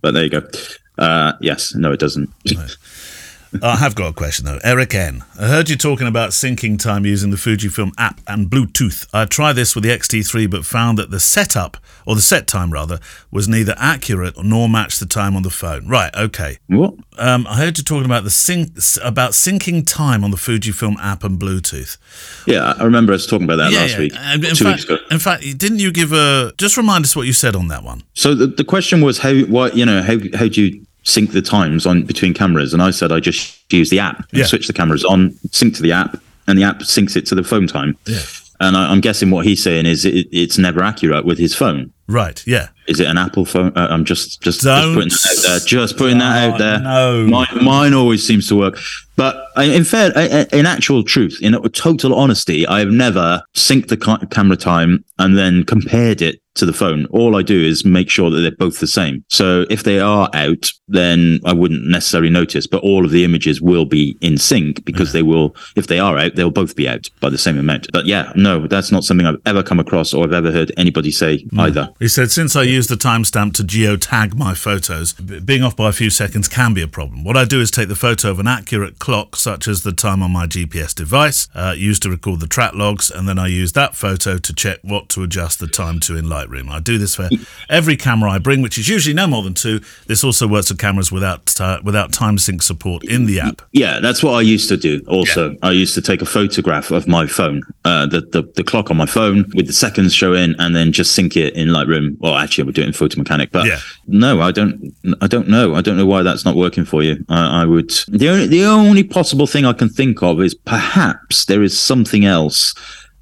[0.00, 0.48] But there you go.
[0.98, 2.30] Uh, yes, no, it doesn't.
[3.62, 4.58] I have got a question though.
[4.64, 5.24] Eric N.
[5.38, 9.06] I heard you talking about syncing time using the Fujifilm app and Bluetooth.
[9.12, 12.72] I tried this with the X-T3 but found that the setup, or the set time
[12.72, 15.88] rather, was neither accurate nor matched the time on the phone.
[15.88, 16.58] Right, okay.
[16.68, 16.94] What?
[17.18, 21.24] Um, I heard you talking about the sync about syncing time on the Fujifilm app
[21.24, 21.96] and Bluetooth.
[22.46, 24.98] Yeah, I remember us talking about that last week, in two fact, weeks ago.
[25.10, 26.52] in fact, didn't you give a?
[26.58, 28.02] Just remind us what you said on that one.
[28.14, 31.40] So the, the question was how what you know how how do you sync the
[31.42, 34.44] times on between cameras, and I said I just use the app, and Yeah.
[34.46, 37.44] switch the cameras on, sync to the app, and the app syncs it to the
[37.44, 37.96] phone time.
[38.06, 38.20] Yeah.
[38.58, 41.92] And I, I'm guessing what he's saying is it, it's never accurate with his phone.
[42.08, 42.42] Right.
[42.46, 42.68] Yeah.
[42.88, 43.72] Is it an Apple phone?
[43.76, 45.58] Uh, I'm just just, just putting that out there.
[45.60, 46.78] Just putting that Oh, out there.
[46.80, 47.26] no.
[47.26, 48.78] mine, mine always seems to work.
[49.16, 53.42] But uh, in fair, I- I- in actual truth, in total honesty, I have never
[53.54, 53.96] synced the
[54.30, 57.06] camera time and then compared it to the phone.
[57.06, 59.24] All I do is make sure that they're both the same.
[59.28, 62.66] So if they are out, then I wouldn't necessarily notice.
[62.66, 65.54] But all of the images will be in sync because they will.
[65.74, 67.88] If they are out, they'll both be out by the same amount.
[67.92, 71.10] But yeah, no, that's not something I've ever come across or I've ever heard anybody
[71.10, 71.92] say either.
[71.98, 75.92] He said, since I use the timestamp to geotag my photos, being off by a
[75.92, 77.24] few seconds can be a problem.
[77.24, 80.22] What I do is take the photo of an accurate clock, such as the time
[80.22, 83.72] on my GPS device, uh, used to record the track logs, and then I use
[83.72, 86.70] that photo to check what to adjust the time to in Lightroom.
[86.70, 87.28] I do this for
[87.68, 89.80] every camera I bring, which is usually no more than two.
[90.06, 93.62] This also works with cameras without uh, without time sync support in the app.
[93.72, 95.02] Yeah, that's what I used to do.
[95.08, 98.90] Also, I used to take a photograph of my phone, uh, the, the the clock
[98.90, 102.16] on my phone with the seconds showing, and then just sync it in Lightroom.
[102.20, 103.78] Well, actually, I would do it in Photo Mechanic, but Yeah.
[104.06, 104.94] no, I don't.
[105.20, 105.74] I don't know.
[105.74, 107.24] I don't know why that's not working for you.
[107.28, 107.90] I, I would.
[108.08, 112.24] The only the only possible thing I can think of is perhaps there is something
[112.24, 112.74] else.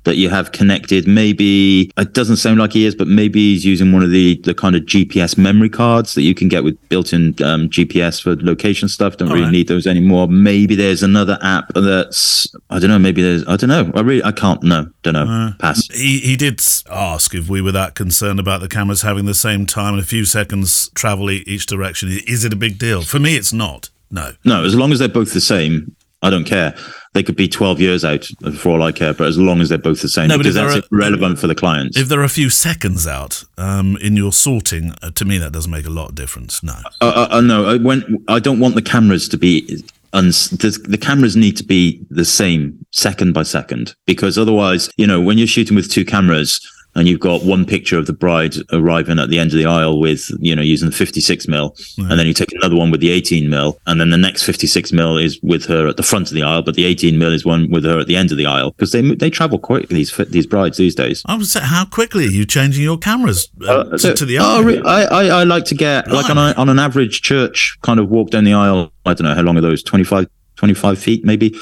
[0.05, 1.09] That you have connected.
[1.09, 4.55] Maybe it doesn't sound like he is, but maybe he's using one of the, the
[4.55, 8.89] kind of GPS memory cards that you can get with built-in um, GPS for location
[8.89, 9.17] stuff.
[9.17, 9.51] Don't really right.
[9.51, 10.29] need those anymore.
[10.29, 12.99] Maybe there's another app that's I don't know.
[12.99, 13.91] Maybe there's I don't know.
[13.95, 14.63] I really I can't.
[14.63, 15.53] No, don't know.
[15.59, 15.89] Pass.
[15.89, 19.67] He, he did ask if we were that concerned about the cameras having the same
[19.67, 22.11] time and a few seconds travel each direction.
[22.27, 23.03] Is it a big deal?
[23.03, 23.91] For me, it's not.
[24.11, 24.33] No.
[24.45, 26.75] No, as long as they're both the same, I don't care.
[27.13, 28.25] They could be 12 years out
[28.59, 30.75] for all I care, but as long as they're both the same, No, because that's
[30.75, 31.97] they're irrelevant for the clients.
[31.97, 35.53] If there are a few seconds out um, in your sorting, uh, to me that
[35.53, 36.63] doesn't make a lot of difference.
[36.63, 36.73] No.
[37.01, 39.83] Uh, uh, uh, no, I, when I don't want the cameras to be.
[40.13, 45.21] The, the cameras need to be the same second by second because otherwise, you know,
[45.21, 46.61] when you're shooting with two cameras
[46.97, 49.99] and you've got one picture of the bride arriving at the end of the aisle
[49.99, 53.11] with, you know, using the 56 mil, and then you take another one with the
[53.11, 56.35] 18 mil, and then the next 56 mil is with her at the front of
[56.35, 58.47] the aisle, but the 18 mil is one with her at the end of the
[58.47, 61.23] aisle because they they travel quick these these brides these days.
[61.27, 64.61] I say, how quickly are you changing your cameras uh, to, So- to the oh,
[64.61, 64.87] other?
[64.87, 68.09] I, I, I like to get like on, a, on an average church kind of
[68.09, 68.93] walk down the aisle.
[69.05, 70.27] I don't know how long are those 25,
[70.57, 71.55] 25 feet maybe.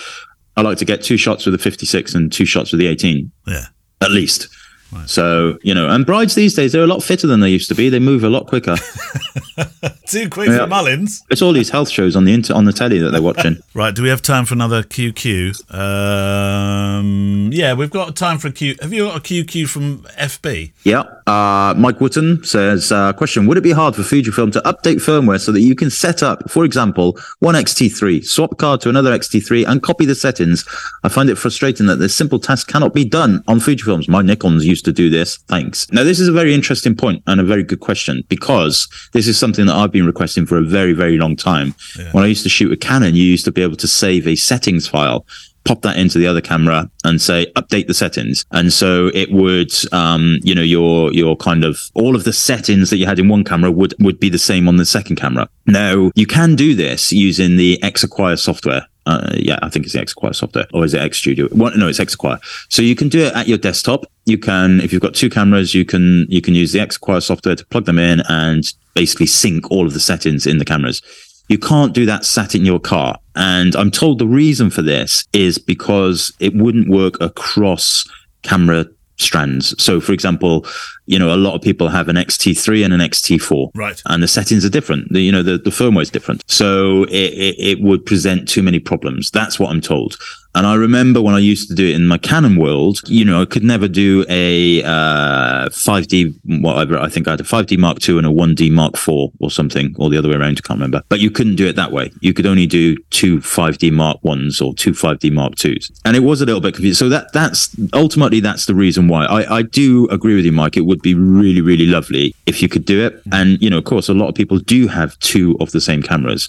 [0.57, 3.33] I like to get two shots with the 56 and two shots with the 18
[3.47, 3.65] Yeah.
[4.03, 4.49] at least.
[5.07, 7.75] So, you know, and brides these days, they're a lot fitter than they used to
[7.75, 7.89] be.
[7.89, 8.77] They move a lot quicker.
[10.07, 10.59] Too quick Yeah.
[10.59, 11.23] for Mullins.
[11.31, 13.57] it's all these health shows on the inter- on the telly that they're watching.
[13.75, 13.95] Right.
[13.95, 15.55] Do we have time for another QQ?
[15.75, 18.77] Um, yeah, we've got time for a Q.
[18.83, 20.73] Have you got a QQ from FB?
[20.85, 21.05] Yeah.
[21.27, 25.41] Uh, Mike Wooten says, uh, question, would it be hard for Fujifilm to update firmware
[25.41, 29.67] so that you can set up, for example, one XT3, swap card to another XT3
[29.67, 30.67] and copy the settings?
[31.03, 34.07] I find it frustrating that this simple task cannot be done on Fujifilms.
[34.09, 35.39] My Nikons used to do this.
[35.49, 35.91] Thanks.
[35.93, 39.39] Now, this is a very interesting point and a very good question because this is
[39.39, 41.75] something that I've been requesting for a very, very long time.
[42.13, 44.37] When I used to shoot with Canon, you used to be able to save a
[44.37, 45.27] settings file
[45.65, 49.73] pop that into the other camera and say update the settings and so it would
[49.93, 53.29] um you know your your kind of all of the settings that you had in
[53.29, 56.75] one camera would would be the same on the second camera now you can do
[56.75, 60.67] this using the X Acquire software uh, yeah, I think it's the X Acquire software,
[60.73, 61.49] or is it X Studio?
[61.49, 62.39] What, no, it's X Acquire.
[62.69, 64.05] So you can do it at your desktop.
[64.27, 67.21] You can, if you've got two cameras, you can you can use the X Acquire
[67.21, 71.03] software to plug them in and basically sync all of the settings in the cameras.
[71.49, 73.19] You can't do that sat in your car.
[73.35, 78.09] And I'm told the reason for this is because it wouldn't work across
[78.43, 78.87] camera
[79.19, 79.81] strands.
[79.83, 80.67] So, for example,
[81.07, 83.71] you know, a lot of people have an XT3 and an XT4.
[83.75, 84.01] Right.
[84.07, 85.13] And the settings are different.
[85.13, 86.43] The, you know, the, the firmware is different.
[86.47, 89.31] So it, it, it would present too many problems.
[89.31, 90.17] That's what I'm told.
[90.55, 93.41] And I remember when I used to do it in my Canon world, you know,
[93.41, 96.99] I could never do a uh, 5D, whatever.
[96.99, 99.95] I think I had a 5D Mark II and a 1D Mark IV or something,
[99.99, 100.59] or the other way around.
[100.59, 101.03] I can't remember.
[101.09, 102.13] But you couldn't do it that way.
[102.21, 105.91] You could only do two 5D Mark Ones or two 5D Mark Twos.
[106.05, 107.07] And it was a little bit confusing.
[107.07, 109.25] So that that's ultimately that's the reason why.
[109.25, 110.77] I, I do agree with you, Mike.
[110.77, 113.23] It would be really, really lovely if you could do it.
[113.33, 116.03] And, you know, of course, a lot of people do have two of the same
[116.03, 116.49] cameras.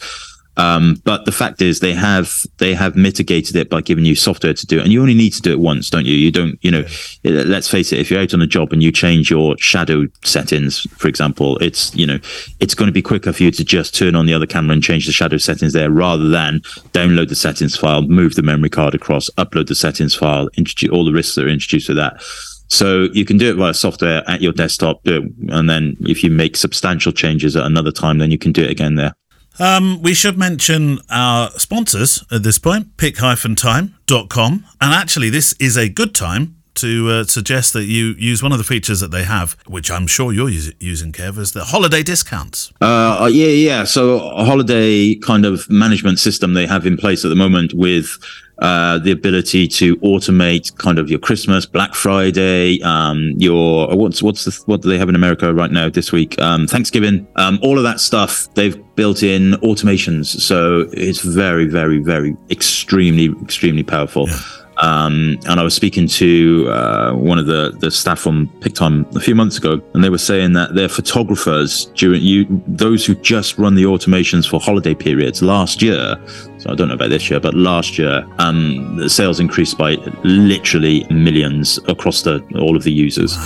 [0.55, 4.53] Um, but the fact is they have they have mitigated it by giving you software
[4.53, 6.13] to do it, and you only need to do it once, don't you?
[6.13, 6.85] You don't, you know.
[7.23, 10.81] Let's face it, if you're out on a job and you change your shadow settings,
[10.97, 12.19] for example, it's you know
[12.59, 14.83] it's going to be quicker for you to just turn on the other camera and
[14.83, 16.59] change the shadow settings there, rather than
[16.91, 21.05] download the settings file, move the memory card across, upload the settings file, introduce all
[21.05, 22.21] the risks that are introduced with that.
[22.69, 26.31] So you can do it via software at your desktop, it, and then if you
[26.31, 29.13] make substantial changes at another time, then you can do it again there.
[29.59, 34.65] Um, we should mention our sponsors at this point, pic-time.com.
[34.81, 38.57] And actually, this is a good time to uh, suggest that you use one of
[38.57, 42.01] the features that they have, which I'm sure you're us- using, Kev, is the holiday
[42.01, 42.71] discounts.
[42.81, 43.83] Uh, yeah, yeah.
[43.83, 48.17] So a holiday kind of management system they have in place at the moment with
[48.59, 54.45] uh, the ability to automate kind of your Christmas, Black Friday, um, your what's what's
[54.45, 56.39] the what do they have in America right now this week?
[56.41, 58.53] Um, Thanksgiving, um, all of that stuff.
[58.53, 64.27] They've built in automations, so it's very, very, very extremely, extremely powerful.
[64.27, 64.39] Yeah.
[64.77, 69.19] Um, and I was speaking to uh, one of the, the staff from Pic-Time a
[69.19, 73.57] few months ago, and they were saying that their photographers during you those who just
[73.57, 76.15] run the automations for holiday periods last year.
[76.63, 79.95] So I don't know about this year, but last year, um, the sales increased by
[80.23, 83.37] literally millions across the all of the users.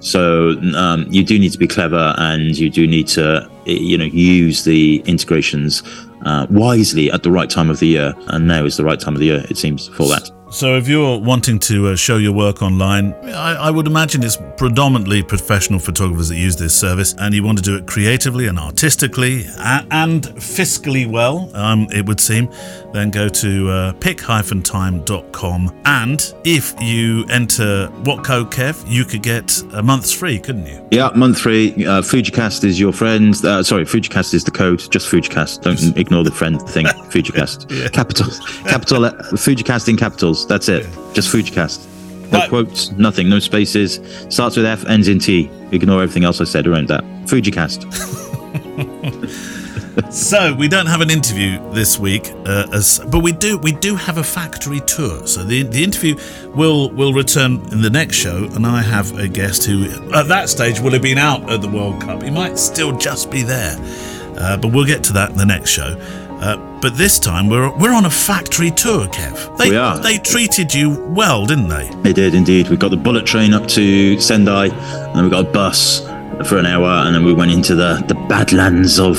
[0.00, 4.04] So um, you do need to be clever, and you do need to you know
[4.04, 5.82] use the integrations
[6.26, 8.14] uh, wisely at the right time of the year.
[8.26, 10.30] And now is the right time of the year, it seems, for that.
[10.56, 14.38] So, if you're wanting to uh, show your work online, I, I, would imagine it's
[14.56, 18.58] predominantly professional photographers that use this service, and you want to do it creatively and
[18.58, 22.50] artistically and, and fiscally well, um, it would seem,
[22.94, 25.82] then go to uh, pic-time.com.
[25.84, 30.88] And if you enter what code, Kev, you could get a month's free, couldn't you?
[30.90, 31.72] Yeah, month free.
[31.84, 33.34] Uh, Fujicast is your friend.
[33.44, 34.78] Uh, sorry, Fujicast is the code.
[34.90, 35.60] Just Fujicast.
[35.60, 36.86] Don't ignore the friend thing.
[37.12, 37.70] Fujicast.
[37.70, 37.88] yeah.
[37.88, 38.30] Capital.
[38.70, 39.04] Capital.
[39.04, 40.45] Uh, Fujicast in capitals.
[40.48, 40.84] That's it.
[40.84, 41.12] Yeah.
[41.12, 41.86] Just Fujicast.
[42.30, 42.48] No right.
[42.48, 44.00] quotes, nothing, no spaces.
[44.28, 45.50] Starts with F, ends in T.
[45.70, 47.04] Ignore everything else I said around that.
[47.26, 47.86] Fujicast.
[50.12, 53.94] so we don't have an interview this week, uh, as but we do we do
[53.94, 55.26] have a factory tour.
[55.26, 56.16] So the the interview
[56.54, 60.48] will will return in the next show, and I have a guest who at that
[60.48, 62.22] stage will have been out at the World Cup.
[62.22, 63.76] He might still just be there,
[64.38, 65.96] uh, but we'll get to that in the next show.
[66.40, 69.56] Uh, but this time we're we're on a factory tour, Kev.
[69.58, 69.98] They, we are.
[69.98, 71.88] They treated you well, didn't they?
[72.02, 72.68] They did indeed.
[72.68, 76.00] We got the bullet train up to Sendai, and then we got a bus
[76.48, 79.16] for an hour, and then we went into the the badlands of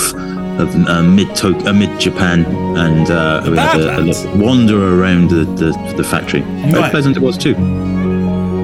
[0.60, 2.46] of uh, mid uh, mid Japan,
[2.78, 6.42] and uh, we had a, a, wander around the the, the factory.
[6.42, 6.92] Very right.
[6.92, 7.56] pleasant it was too.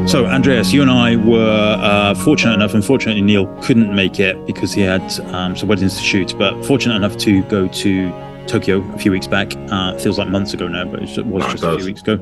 [0.05, 4.73] So, Andreas, you and I were uh, fortunate enough, unfortunately, Neil couldn't make it because
[4.73, 8.11] he had um, some weddings to shoot, but fortunate enough to go to
[8.47, 9.53] Tokyo a few weeks back.
[9.71, 12.19] Uh, feels like months ago now, but it was just a few weeks ago.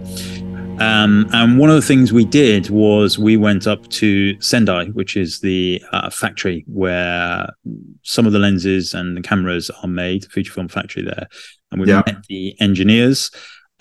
[0.79, 5.15] Um, and one of the things we did was we went up to Sendai, which
[5.15, 7.47] is the uh, factory where
[8.03, 11.27] some of the lenses and the cameras are made, Fujifilm factory there.
[11.71, 12.01] And we yeah.
[12.05, 13.29] met the engineers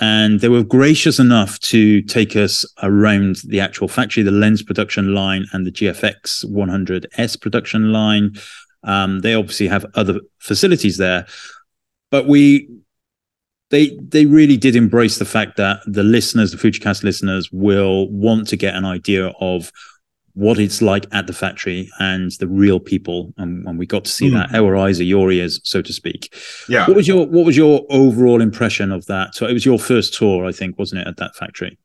[0.01, 5.15] and they were gracious enough to take us around the actual factory, the lens production
[5.15, 8.35] line and the GFX 100S production line.
[8.83, 11.27] Um, they obviously have other facilities there,
[12.11, 12.69] but we
[13.71, 18.49] they they really did embrace the fact that the listeners, the Fujicast listeners, will want
[18.49, 19.73] to get an idea of
[20.35, 23.35] what it's like at the factory and the real people.
[23.37, 24.35] And, and we got to see mm.
[24.35, 24.55] that.
[24.55, 26.35] Our eyes are your ears so to speak.
[26.69, 26.87] Yeah.
[26.87, 29.35] What was your what was your overall impression of that?
[29.35, 31.79] So it was your first tour i think wasn't it at that factory?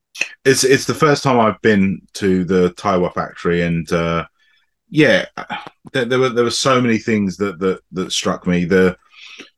[0.43, 4.25] It's it's the first time i've been to the taiwa factory and uh
[4.89, 5.25] yeah
[5.91, 8.65] there, there were there were so many things that that that struck me.
[8.65, 8.97] The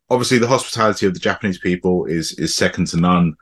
[0.10, 3.36] obviously the hospitality of the Japanese people is is second to none.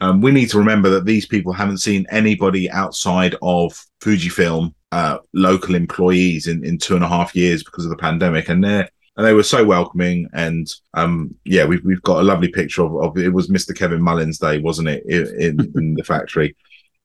[0.00, 5.18] Um, we need to remember that these people haven't seen anybody outside of Fujifilm uh,
[5.32, 8.88] local employees in, in two and a half years because of the pandemic, and they
[9.16, 10.28] and they were so welcoming.
[10.32, 13.76] And um, yeah, we've we've got a lovely picture of, of it was Mr.
[13.76, 16.56] Kevin Mullins Day, wasn't it, in, in the factory?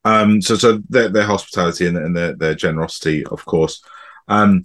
[0.04, 3.84] Um, so so their, their hospitality and, and their, their generosity, of course.
[4.28, 4.64] Um,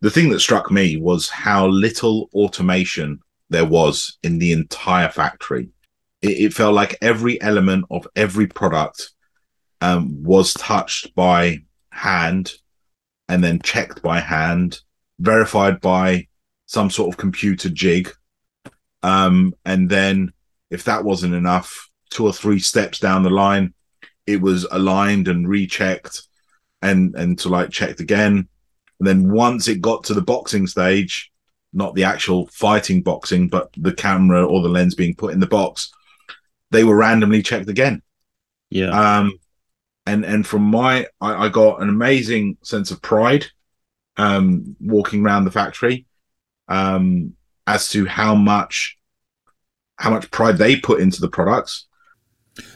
[0.00, 5.70] the thing that struck me was how little automation there was in the entire factory.
[6.22, 9.10] It, it felt like every element of every product
[9.80, 11.58] um, was touched by
[11.90, 12.52] hand
[13.28, 14.80] and then checked by hand,
[15.18, 16.26] verified by
[16.66, 18.10] some sort of computer jig.
[19.02, 20.32] Um, and then,
[20.70, 23.74] if that wasn't enough, two or three steps down the line,
[24.26, 26.22] it was aligned and rechecked
[26.82, 28.48] and and to like checked again.
[29.00, 31.30] And then once it got to the boxing stage,
[31.72, 35.46] not the actual fighting boxing, but the camera or the lens being put in the
[35.46, 35.92] box,
[36.70, 38.02] they were randomly checked again.
[38.70, 38.90] Yeah.
[38.90, 39.38] Um,
[40.06, 43.46] and and from my, I, I got an amazing sense of pride,
[44.16, 46.06] um, walking around the factory,
[46.68, 47.34] um,
[47.66, 48.98] as to how much,
[49.96, 51.86] how much pride they put into the products.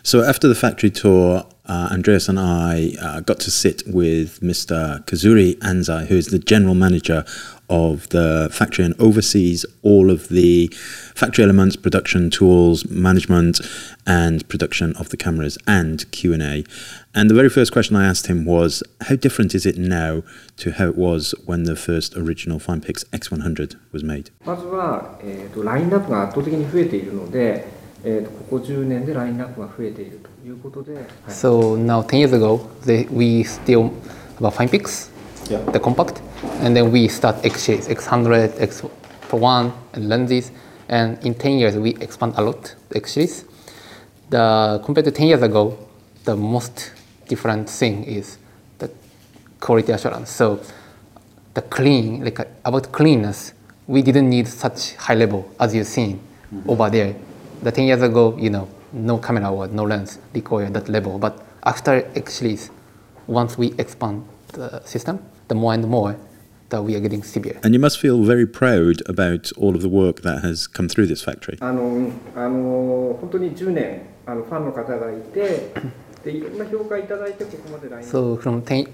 [0.03, 5.04] So after the factory tour, uh, Andreas and I uh, got to sit with Mr.
[5.06, 7.26] Kazuri Anzai, who is the general manager
[7.70, 10.68] of the factory and oversees all of the
[11.16, 13.60] factory elements, production tools, management,
[14.06, 16.64] and production of the cameras and Q and A.
[17.14, 20.24] And the very first question I asked him was, "How different is it now
[20.58, 27.68] to how it was when the first original FinePix X100 was made?" まずは、えー、とラインナップが圧倒的に増えているので、
[28.06, 30.31] えー、とここ10年でラインナップが増えているということで、はい
[31.29, 33.91] So now 10 years ago, they, we still
[34.41, 35.09] have a FinePix,
[35.73, 36.21] the compact,
[36.61, 38.83] and then we start X series, X100, X
[39.21, 40.51] for one, and lenses.
[40.89, 43.45] And in 10 years, we expand a lot X series.
[44.31, 45.79] The compared to 10 years ago,
[46.25, 46.93] the most
[47.29, 48.39] different thing is
[48.79, 48.91] the
[49.61, 50.31] quality assurance.
[50.31, 50.61] So
[51.55, 53.53] the clean, like about cleanness,
[53.87, 56.71] we didn't need such high level as you've seen mm-hmm.
[56.71, 57.15] over there.
[57.63, 61.20] The 10 years ago, you know, no camera or no lens required that level.
[61.20, 62.72] But after X series,
[63.28, 66.18] once we expand the system, the more and more
[66.70, 67.60] that we are getting severe.
[67.64, 71.08] And you must feel very proud about all of the work that has come through
[71.08, 71.58] this factory.
[71.62, 75.72] あのうんあの本当に10年あのファンの方がいて
[76.24, 78.90] でいろんな評価いただいてここまでラインナップ So from 10,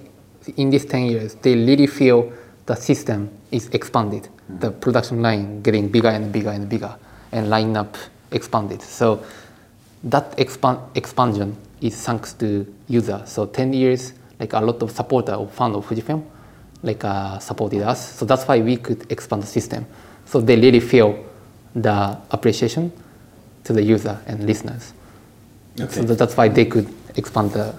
[0.58, 2.32] in these 10 years, they really feel
[2.66, 6.96] the system is expanded, the production line getting bigger and bigger and bigger,
[7.32, 7.96] and lineup
[8.32, 8.82] expanded.
[8.82, 9.24] So
[10.05, 13.23] that expand, expansion is thanks to user.
[13.27, 16.25] So 10 years, like a lot of supporter or fan of Fujifilm,
[16.83, 18.17] like uh, supported us.
[18.17, 19.87] So that's why we could expand the system.
[20.25, 21.25] So they really feel
[21.75, 22.93] the appreciation
[23.65, 24.93] to the user and listeners.
[25.77, 27.75] So that's why they could expand the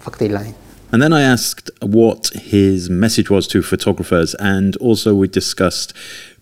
[0.00, 0.54] factory line.
[0.91, 5.93] And then I asked what his message was to photographers, and also we discussed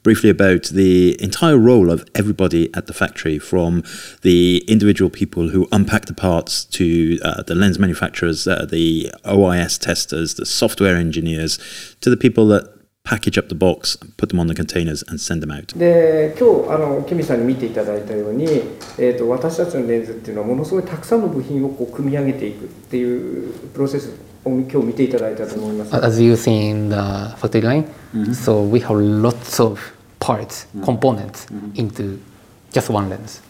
[0.02, 3.84] briefly about the entire role of everybody at the factory, from
[4.22, 9.78] the individual people who unpack the parts to uh, the lens manufacturers, uh, the OIS
[9.78, 11.60] testers, the software engineers,
[12.02, 12.63] to the people that
[13.04, 15.78] package up the box, put them on the containers, and send them out.
[15.78, 18.46] で今日あのケミさんに見ていただいたように、
[18.98, 25.97] えー、と私たちのレンズっていうのはものすごいたくさんの部品をこう組み上げていくっていうプロセスを 今日見ていただいたと思います。
[25.97, 26.97] as you see in the
[27.37, 27.87] factory line.
[28.35, 29.81] So we have lots of
[30.21, 32.19] parts, components into
[32.73, 33.43] just one lens.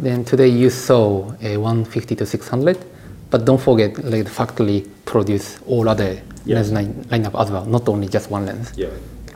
[0.00, 2.78] Then today you saw a 150 to 600,
[3.30, 7.88] but don't forget like the factory produce all other lens line, lineup as well, not
[7.88, 8.72] only just one lens.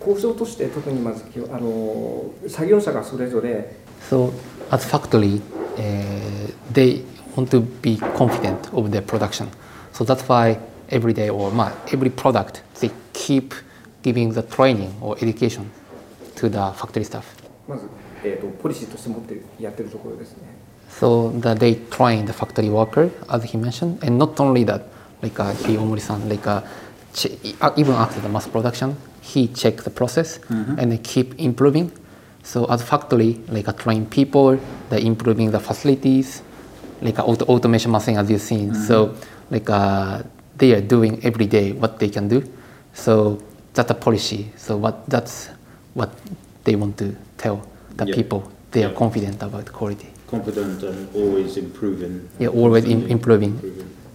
[0.00, 3.72] 構造として特にまずあの作業者がそれぞれ
[4.10, 4.32] So
[4.70, 5.40] as factory,
[5.76, 7.04] uh, they
[7.36, 9.46] want to be confident of their production.
[9.92, 10.58] So that's why
[10.91, 13.53] every day or ma- every product they keep
[14.03, 15.69] giving the training or education
[16.35, 17.23] to the factory staff.
[17.67, 17.87] まず、
[18.23, 20.43] えー、とポリシーとして持ってるやってるところですね。
[20.89, 24.83] So that they train the factory worker, as he mentioned, and not only that,
[25.21, 26.61] like uh, he Omori-san, like uh,
[27.13, 31.91] che- uh, even after the mass production, he check the process and they keep improving.
[32.43, 34.57] So as factory, like uh, train people,
[34.89, 36.41] they improving the facilities,
[37.01, 38.73] like uh, auto- automation machine as you've seen.
[38.73, 39.13] So
[39.51, 40.23] like uh,
[40.61, 42.41] they are doing every day what they can do.
[42.93, 43.39] So
[43.73, 44.51] that's a policy.
[44.57, 45.49] So what that's
[45.93, 46.09] what
[46.63, 47.61] they want to tell
[47.95, 48.15] the Yeah.
[48.15, 48.43] people.
[48.71, 50.07] They are confident about quality.
[50.29, 52.27] Confident and always improving.
[52.39, 53.59] Yeah, always im- improving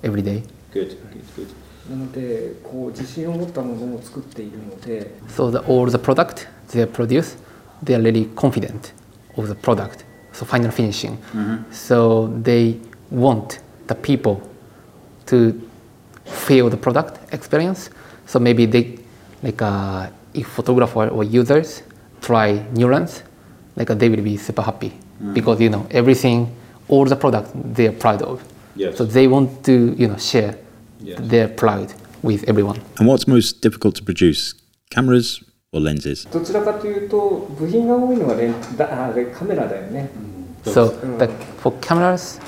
[0.03, 0.43] every day.
[0.73, 1.49] Good, good, good.
[1.91, 7.37] なのでこう自信を持ったものを作っているので So the, all the product they produce,
[7.85, 8.93] they are really confident
[9.37, 10.05] of the product.
[10.33, 11.19] So final finishing.
[11.73, 12.79] So they
[13.11, 14.41] want the people
[15.27, 15.61] to
[16.27, 17.91] feel the product experience.
[18.27, 18.99] So maybe they,
[19.43, 21.83] like, uh, if photographer or users
[22.21, 23.23] try new lens,
[23.77, 24.93] like uh, they will be super happy
[25.35, 26.55] because you know everything,
[26.89, 28.43] all the product they are proud of.
[28.77, 28.97] Yes.
[28.97, 30.57] So they want to you know share
[31.05, 31.19] Yes.
[31.21, 31.93] their pride
[32.23, 32.81] with everyone.
[32.99, 34.55] And what's most difficult to produce?
[34.91, 35.43] Cameras
[35.73, 36.27] or lenses?
[36.31, 40.09] どちらかというと部品が多いのはレンだあカメラだよね。
[40.65, 41.27] So the,
[41.61, 42.41] for cameras,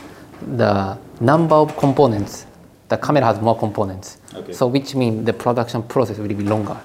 [0.56, 2.46] the number of components,
[2.89, 4.17] the camera has more components.
[4.33, 4.51] Okay.
[4.53, 6.77] So which means the production process will be longer.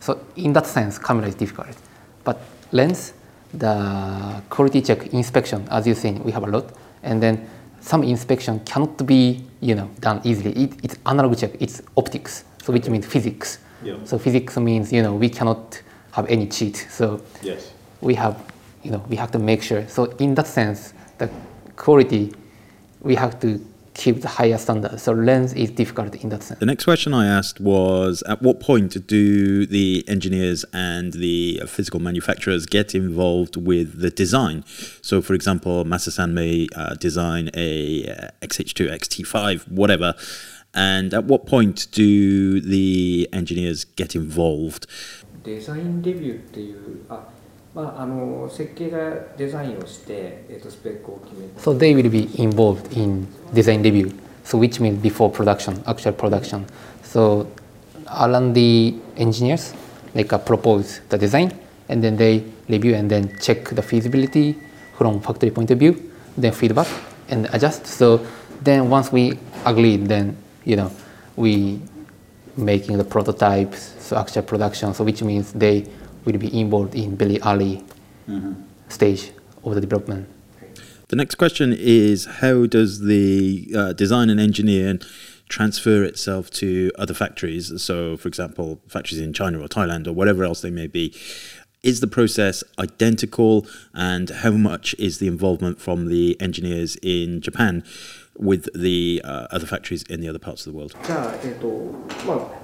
[0.00, 1.76] So in that sense, camera is difficult.
[2.24, 2.40] But
[2.70, 3.14] lens,
[3.54, 6.70] the quality check inspection, as you've seen, we have a lot.
[7.02, 7.48] And then
[7.80, 10.52] some inspection cannot be, you know, done easily.
[10.52, 12.44] It, it's analog check, it's optics.
[12.62, 13.58] So which means physics.
[13.82, 13.96] Yeah.
[14.04, 15.80] So physics means, you know, we cannot
[16.12, 16.76] have any cheat.
[16.90, 17.72] So Yes.
[18.00, 18.40] we have,
[18.82, 19.86] you know, we have to make sure.
[19.88, 21.28] So in that sense, the
[21.76, 22.32] quality,
[23.00, 23.60] we have to
[23.97, 24.99] keep the higher standard.
[24.99, 26.59] So lens is difficult in that sense.
[26.59, 31.99] The next question I asked was At what point do the engineers and the physical
[31.99, 34.63] manufacturers get involved with the design?
[35.01, 40.13] So, for example, Masa-san may uh, design a uh, XH2, XT5, whatever.
[40.73, 44.87] And at what point do the engineers get involved?
[45.43, 47.25] デザインレビューっていうあ
[47.75, 48.97] まあ、あの設計が
[49.37, 51.59] デザインをして、えー、とスペックを決めて。
[51.59, 54.11] So they will be involved in design review.
[54.43, 56.65] So which means before production, actual production.
[57.03, 57.47] So
[58.07, 59.75] R&D engineers
[60.15, 61.51] like uh, propose the design
[61.89, 64.55] and then they review and then check the feasibility
[64.97, 66.87] from factory point of view, then feedback
[67.29, 67.85] and adjust.
[67.85, 68.25] So
[68.63, 70.91] then once we agree, then you know
[71.35, 71.79] we
[72.55, 74.93] making the prototypes, so actual production.
[74.93, 75.85] So which means they
[76.25, 77.83] will be involved in very early
[78.27, 78.53] mm-hmm.
[78.89, 79.31] stage
[79.63, 80.27] of the development.
[81.09, 84.99] The next question is how does the uh, design and engineer
[85.47, 87.81] transfer itself to other factories?
[87.81, 91.15] So, for example, factories in China or Thailand or whatever else they may be.
[91.83, 97.83] Is the process identical, and how much is the involvement from the engineers in Japan
[98.35, 100.93] with the uh, other factories in the other parts of the world?
[101.05, 101.67] じゃあ、えーと
[102.25, 102.60] まあ、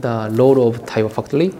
[0.00, 1.52] The role of Taiwa factory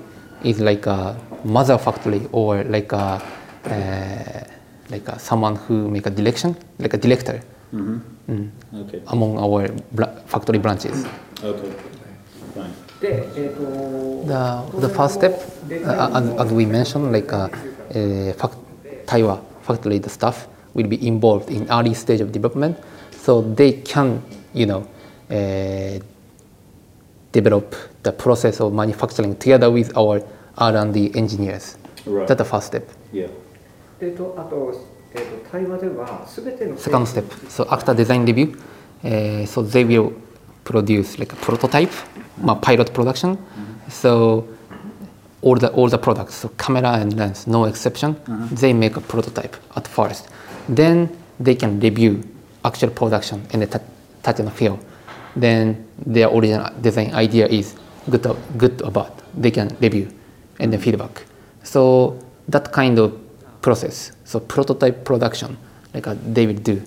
[0.44, 4.44] is like a mother factory or like a、uh,
[4.90, 7.98] like a, someone who make a direction like a director hmm.
[8.28, 9.02] mm, okay.
[9.08, 9.68] among our
[10.26, 11.06] factory branches.
[11.42, 11.72] Okay.
[13.00, 15.42] The, the first step
[15.84, 18.56] uh, as, as we mentioned like uh, uh, fact,
[19.06, 22.78] Taiwa factory the staff will be involved in early stage of development.
[23.10, 24.22] So they can
[24.55, 24.86] you know,
[25.30, 25.98] uh,
[27.32, 30.22] develop the process of manufacturing together with our
[30.59, 31.76] R&D engineers.
[32.05, 32.26] Right.
[32.28, 32.88] That's the first step.
[33.12, 33.28] Yeah.
[36.78, 37.24] Second step.
[37.48, 38.57] So after design review,
[39.05, 40.12] uh, so they will
[40.64, 42.61] produce like a prototype, mm-hmm.
[42.61, 43.36] pilot production.
[43.36, 43.90] Mm-hmm.
[43.90, 44.48] So
[45.42, 48.14] all the all the products, so camera and lens, no exception.
[48.14, 48.55] Mm-hmm.
[48.55, 50.28] They make a prototype at first.
[50.68, 51.09] Then
[51.40, 52.22] they can review
[52.64, 53.80] actual production in the
[54.23, 54.79] touch and feel.
[55.35, 57.75] Then their original design idea is
[58.11, 59.12] good, good or bad.
[59.37, 60.12] They can review
[60.59, 61.25] and then feedback.
[61.62, 62.18] So
[62.49, 63.18] that kind of
[63.61, 65.57] process, so prototype production,
[65.95, 66.83] like they will do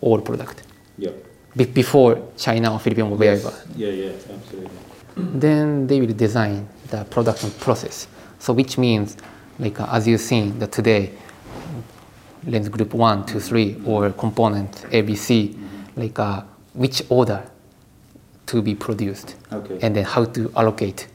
[0.00, 0.62] all product.
[0.96, 1.10] Yeah.
[1.56, 3.52] Be- before China or Philippines or wherever.
[3.74, 4.70] Yeah, yeah, absolutely.
[5.16, 8.06] Then they will design the production process.
[8.38, 9.16] So which means,
[9.58, 11.10] like uh, as you've seen that today,
[12.46, 16.00] lens group one, two, three, or component ABC, mm-hmm.
[16.00, 16.42] like uh,
[16.73, 17.43] which order
[18.45, 19.79] to be produced, okay.
[19.81, 21.07] and then how to allocate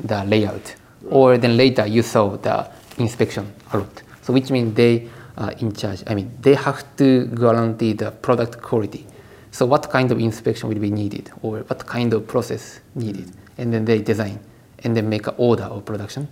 [0.00, 0.74] the layout.
[1.02, 1.12] Right.
[1.12, 4.02] Or then later you saw the inspection a lot.
[4.22, 6.02] So which means they are in charge.
[6.06, 9.06] I mean, they have to guarantee the product quality.
[9.50, 13.72] So what kind of inspection will be needed, or what kind of process needed, and
[13.72, 14.40] then they design
[14.82, 16.28] and then make an order of production,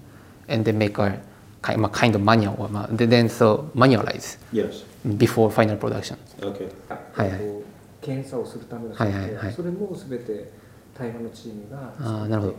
[0.49, 1.21] and then make a
[1.63, 4.83] kind of manual, or then so manualize yes.
[5.17, 6.17] before final production.
[6.41, 6.69] Okay.
[7.15, 7.66] はいはい。
[8.08, 9.54] 検査をするためのはいはいはい。
[9.54, 10.50] それもすべて
[10.98, 11.94] 台湾のチームが。
[12.00, 12.56] ああ、なるほど。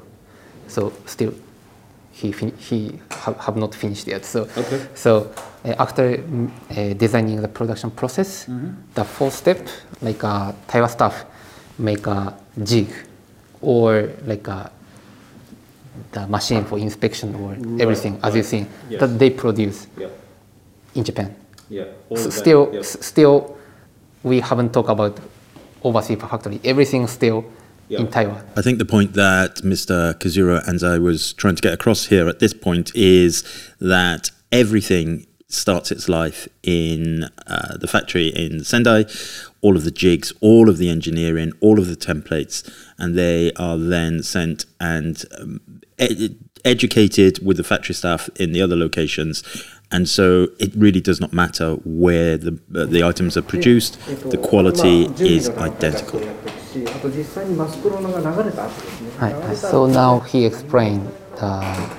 [0.68, 1.32] So still
[2.12, 4.24] he fin- he have, have not finished yet.
[4.24, 4.86] So okay.
[4.94, 5.32] so
[5.64, 6.22] uh, after
[6.70, 8.74] uh, designing the production process, mm-hmm.
[8.94, 9.66] the fourth step,
[10.02, 11.24] like a Taiwan staff
[11.78, 12.88] make a jig
[13.62, 14.70] or like a
[16.12, 18.24] the machine for inspection or right, everything right.
[18.26, 19.00] as you see yes.
[19.00, 20.08] that they produce yeah.
[20.94, 21.34] in Japan.
[21.70, 21.84] Yeah.
[22.14, 22.82] So still, yeah.
[22.82, 23.56] still,
[24.22, 25.18] we haven't talked about
[25.82, 26.60] overseas factory.
[26.64, 27.44] Everything still
[27.88, 28.44] in Taiwa.
[28.56, 30.14] I think the point that Mr.
[30.14, 33.44] Kazuro Anzai was trying to get across here at this point is
[33.80, 39.06] that everything starts its life in uh, the factory in Sendai,
[39.62, 43.78] all of the jigs, all of the engineering, all of the templates, and they are
[43.78, 45.60] then sent and um,
[45.98, 49.42] ed- educated with the factory staff in the other locations.
[49.90, 53.98] And so it really does not matter where the, uh, the items are produced,
[54.30, 56.20] the quality is identical.
[59.54, 61.90] So now he explained uh,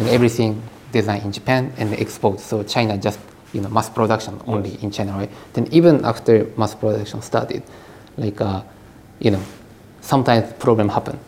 [0.00, 0.62] everything
[0.92, 2.40] designed in Japan and exported.
[2.40, 3.18] So China just
[3.52, 5.30] you know mass production only in China, right?
[5.54, 7.62] Then even after mass production started,
[8.16, 8.62] like uh,
[9.18, 9.42] you know,
[10.02, 11.18] sometimes problem happen,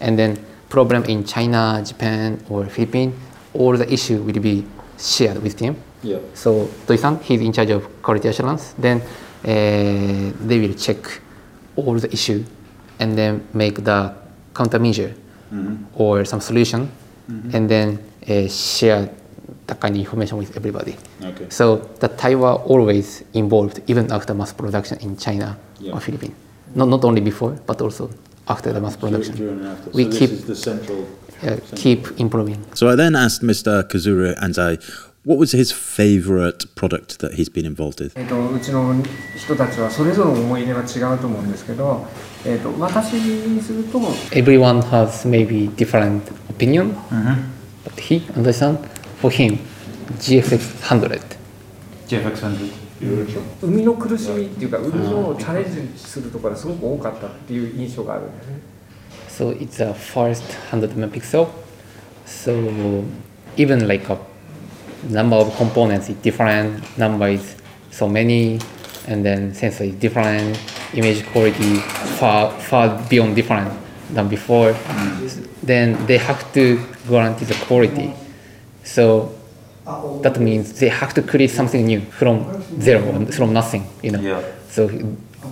[0.00, 0.38] and then
[0.68, 3.14] problem in China, Japan, or Philippines,
[3.54, 4.64] all the issue will be
[4.98, 5.76] shared with them.
[6.02, 6.18] Yeah.
[6.34, 8.74] So Doi-san, he's in charge of quality assurance.
[8.78, 11.20] Then uh, they will check
[11.76, 12.44] all the issue
[12.98, 14.14] and then make the
[14.54, 15.14] countermeasure
[15.52, 15.76] mm-hmm.
[15.94, 16.90] or some solution,
[17.30, 17.54] mm-hmm.
[17.56, 19.08] and then uh, share
[19.66, 20.96] that kind of information with everybody.
[21.22, 21.46] Okay.
[21.50, 25.92] So the Taiwa always involved even after mass production in China Yeah.
[25.92, 26.34] or Philippines.
[26.74, 28.10] Not not only before but also
[28.48, 29.34] after the mass production.
[29.92, 31.06] We keep the central.
[31.42, 32.64] Uh, keep improving.
[32.74, 33.82] So I then asked Mr.
[33.84, 34.82] Kazuru Anzai,
[35.24, 38.12] what was his favorite product that he's been involved with?
[38.16, 38.94] えー、とうちの
[39.36, 42.06] 人たちはそれぞれ思い入れが違うと思うんですけど、
[42.44, 43.98] えー、と私にすると
[44.32, 46.94] Everyone has maybe different opinion,
[47.84, 48.78] but he understand
[49.20, 49.58] for him
[50.18, 51.20] GFX 100.
[52.08, 52.88] GFX100.
[53.62, 58.60] 海の苦しみっていうか海のチャレンジするところがすごく多かったっていう印象があるんですね
[59.38, 61.48] So it's a first 100 megapixel.
[62.26, 63.04] So
[63.56, 64.18] even like a
[65.08, 67.54] number of components is different, number is
[67.92, 68.58] so many,
[69.06, 70.58] and then sensor is different,
[70.92, 71.76] image quality
[72.18, 73.72] far far beyond different
[74.12, 74.74] than before.
[75.62, 78.12] Then they have to guarantee the quality.
[78.82, 79.32] So
[80.22, 82.44] that means they have to create something new from
[82.80, 84.20] zero, from nothing, you know.
[84.20, 84.42] Yeah.
[84.68, 84.90] So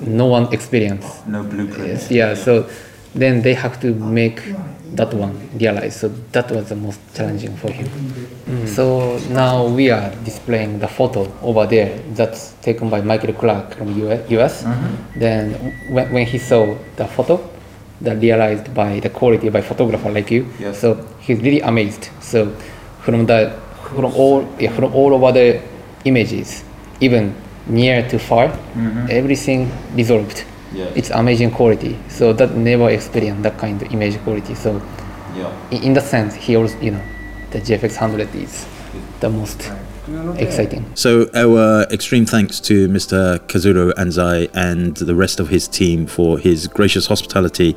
[0.04, 1.88] no one experience No blueprint.
[1.88, 2.68] Yes, yeah, so
[3.16, 4.40] then they have to make
[4.94, 5.96] that one realize.
[6.00, 7.86] So that was the most challenging for him.
[7.86, 8.68] Mm.
[8.68, 13.88] So now we are displaying the photo over there that's taken by Michael Clark from
[14.02, 14.30] US.
[14.30, 14.64] US.
[14.64, 14.88] Uh-huh.
[15.16, 15.52] Then
[15.90, 17.40] when, when he saw the photo,
[18.00, 20.78] that realized by the quality by photographer like you, Yes.
[20.80, 22.10] so he's really amazed.
[22.20, 22.50] So
[23.00, 23.54] from the
[23.94, 25.62] from all yeah, from all over the
[26.04, 26.64] images,
[27.00, 27.34] even
[27.66, 29.06] near to far, mm-hmm.
[29.10, 30.44] everything resolved.
[30.76, 30.92] Yes.
[30.94, 31.96] It's amazing quality.
[32.08, 34.54] So that never experienced that kind of image quality.
[34.54, 34.82] So
[35.34, 35.50] Yeah.
[35.70, 37.02] in, in that sense, he also you know
[37.50, 38.66] the GFX 100 is
[39.20, 39.70] the most
[40.38, 40.84] exciting.
[40.94, 43.38] So our extreme thanks to Mr.
[43.48, 47.74] Kazuro Anzai and the rest of his team for his gracious hospitality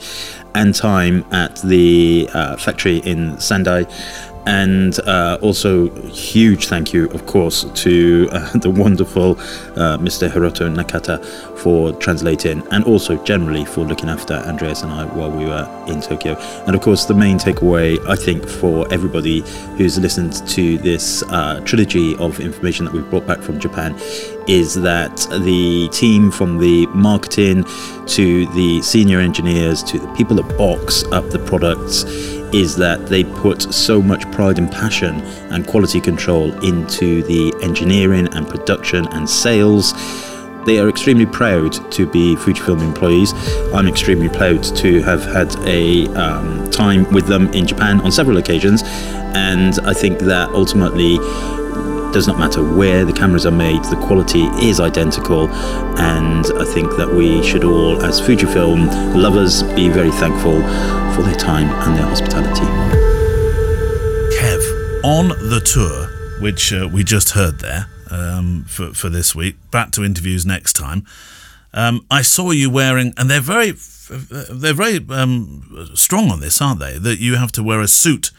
[0.54, 3.86] and time at the uh, factory in Sendai.
[4.50, 9.34] And uh, also, huge thank you, of course, to uh, the wonderful
[9.76, 10.28] uh, Mr.
[10.28, 11.24] Hiroto Nakata
[11.60, 16.02] for translating and also generally for looking after Andreas and I while we were in
[16.02, 16.36] Tokyo.
[16.66, 19.42] And of course, the main takeaway, I think, for everybody
[19.78, 23.96] who's listened to this uh, trilogy of information that we've brought back from Japan
[24.48, 27.66] is that the team from the marketing
[28.08, 32.04] to the senior engineers to the people that box up the products
[32.54, 35.22] is that they put so much pride and passion
[35.52, 39.94] and quality control into the engineering and production and sales.
[40.66, 43.34] They are extremely proud to be Fujifilm employees.
[43.74, 48.38] I'm extremely proud to have had a um, time with them in Japan on several
[48.38, 51.18] occasions, and I think that ultimately
[52.12, 55.50] does not matter where the cameras are made, the quality is identical,
[56.00, 60.62] and I think that we should all, as Fujifilm lovers, be very thankful
[61.14, 62.66] for their time and their hospitality.
[64.36, 66.08] Kev, on the tour,
[66.42, 70.74] which uh, we just heard there um, for, for this week, back to interviews next
[70.74, 71.06] time.
[71.74, 73.74] Um, I saw you wearing, and they're very,
[74.10, 76.98] they're very um, strong on this, aren't they?
[76.98, 78.32] That you have to wear a suit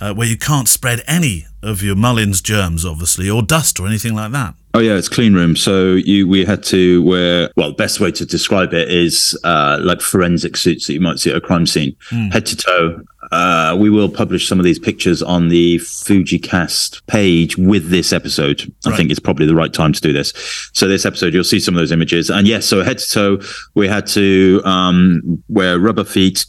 [0.00, 4.14] uh, where you can't spread any of your Mullins germs, obviously, or dust or anything
[4.14, 4.54] like that.
[4.72, 5.56] Oh yeah, it's clean room.
[5.56, 10.00] So you we had to wear well, best way to describe it is uh, like
[10.00, 11.96] forensic suits that you might see at a crime scene,
[12.32, 13.02] head to toe.
[13.32, 18.72] Uh, we will publish some of these pictures on the FujiCast page with this episode.
[18.86, 20.32] I think it's probably the right time to do this.
[20.72, 22.28] So this episode, you'll see some of those images.
[22.28, 23.40] And yes, so head to toe,
[23.74, 26.44] we had to um, wear rubber feet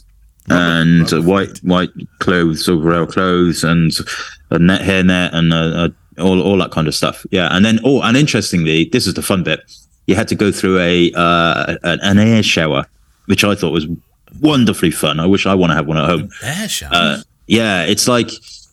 [0.48, 3.92] and uh, white white clothes, overall clothes, and
[4.50, 5.88] a net hairnet and uh, uh,
[6.22, 7.24] all all that kind of stuff.
[7.30, 9.60] Yeah, and then oh, and interestingly, this is the fun bit.
[10.06, 12.86] You had to go through a uh, an, an air shower,
[13.26, 13.86] which I thought was
[14.40, 15.20] wonderfully fun.
[15.20, 16.30] I wish I want to have one at home.
[16.42, 16.90] Air shower.
[16.92, 18.30] Uh, yeah, it's like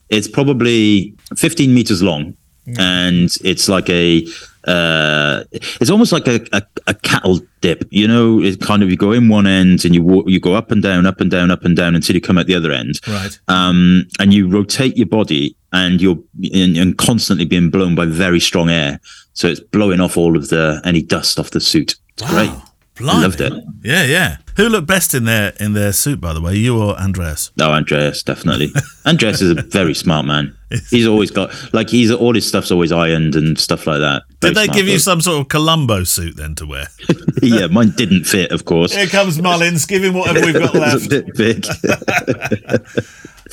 [0.10, 2.36] it's probably 15 meters long,
[2.78, 4.26] and it's like a
[4.66, 7.88] uh, it's almost like a, a, a cattle dip.
[7.92, 10.56] You know, it kind of you go in one end and you walk, you go
[10.56, 12.72] up and down, up and down, up and down until you come at the other
[12.72, 13.00] end.
[13.08, 13.40] Right.
[13.48, 16.20] Um, and you rotate your body, and you're
[16.54, 19.00] and, and constantly being blown by very strong air.
[19.34, 21.96] So it's blowing off all of the any dust off the suit.
[22.18, 22.52] It's great.
[23.00, 23.22] Blimey.
[23.22, 23.54] Loved it.
[23.82, 24.38] Yeah, yeah.
[24.58, 26.56] Who looked best in their in their suit, by the way?
[26.56, 27.50] You or Andreas?
[27.56, 28.74] No, Andreas, definitely.
[29.06, 30.54] Andreas is a very smart man.
[30.90, 34.24] He's always got like he's all his stuff's always ironed and stuff like that.
[34.42, 36.88] Very Did they give you some sort of Columbo suit then to wear?
[37.42, 38.94] yeah, mine didn't fit, of course.
[38.94, 39.86] Here comes Mullins.
[39.86, 41.10] Give him whatever we've got left.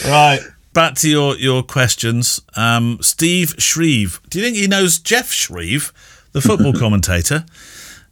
[0.05, 0.41] Right.
[0.73, 2.43] Back to your, your questions.
[2.55, 4.21] Um, Steve Shreve.
[4.29, 5.93] Do you think he knows Jeff Shreve,
[6.33, 7.47] the football commentator?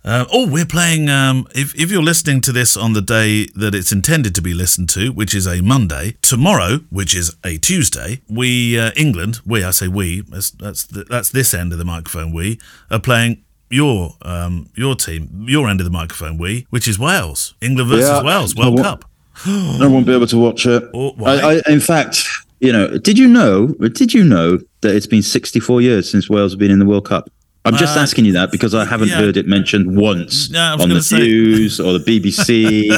[0.05, 1.09] Uh, oh, we're playing.
[1.09, 4.53] Um, if, if you're listening to this on the day that it's intended to be
[4.53, 9.65] listened to, which is a Monday, tomorrow, which is a Tuesday, we, uh, England, we,
[9.65, 13.43] I say we, that's, that's, the, that's this end of the microphone, we, are playing
[13.71, 17.55] your um, your team, your end of the microphone, we, which is Wales.
[17.63, 18.23] England versus Yeah.
[18.23, 19.07] Wales, World Cup.
[19.47, 20.85] I won't be able to watch it.
[20.93, 21.15] Oh.
[21.25, 22.25] I, I, in fact,
[22.61, 23.69] you know, did you know?
[23.69, 27.07] Did you know that it's been 64 years since Wales have been in the World
[27.07, 27.31] Cup?
[27.67, 29.15] I'm just Uh, asking you that because I haven't yeah.
[29.17, 32.91] heard it mentioned once Yeah, on the say- news or the BBC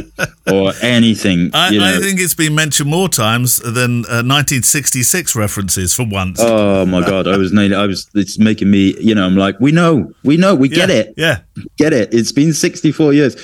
[0.53, 1.51] or anything.
[1.55, 1.87] I, you know.
[1.87, 6.41] I think it's been mentioned more times than uh, 1966 references for once.
[6.43, 7.29] Oh my god!
[7.29, 7.77] I was nearly.
[7.77, 8.09] I was.
[8.15, 8.97] It's making me.
[9.01, 9.25] You know.
[9.27, 10.13] I'm like, we know.
[10.25, 10.55] We know.
[10.57, 11.15] We get it.
[11.17, 11.41] Yeah.
[11.77, 12.13] Get it.
[12.13, 13.37] It's been 64 years.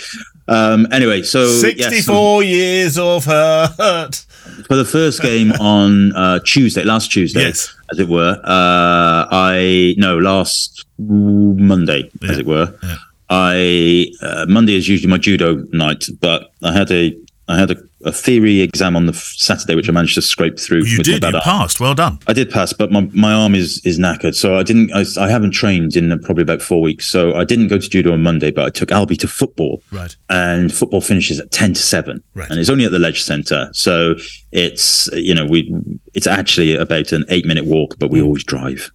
[0.48, 0.88] Um.
[0.90, 4.26] Anyway, so yes, 64 years of hurt.
[4.68, 7.74] for the first game on uh, Tuesday, last Tuesday, Yes.
[7.90, 8.38] as it were.
[8.44, 12.74] Uh, I no last Monday, as it were.
[12.82, 12.96] yeah.
[13.30, 17.16] I uh, Monday is usually my judo night, but I had a
[17.48, 20.58] I had a, a theory exam on the f- Saturday, which I managed to scrape
[20.58, 20.84] through.
[20.84, 21.22] You did.
[21.24, 21.80] You passed.
[21.80, 22.18] Well done.
[22.26, 24.92] I did pass, but my, my arm is is knackered, so I didn't.
[24.92, 28.12] I, I haven't trained in probably about four weeks, so I didn't go to judo
[28.12, 28.50] on Monday.
[28.50, 30.14] But I took Albie to football, Right.
[30.30, 32.50] and football finishes at ten to seven, Right.
[32.50, 34.14] and it's only at the Ledge Centre, so
[34.52, 35.72] it's you know we
[36.14, 38.24] it's actually about an eight minute walk, but we mm.
[38.24, 38.90] always drive.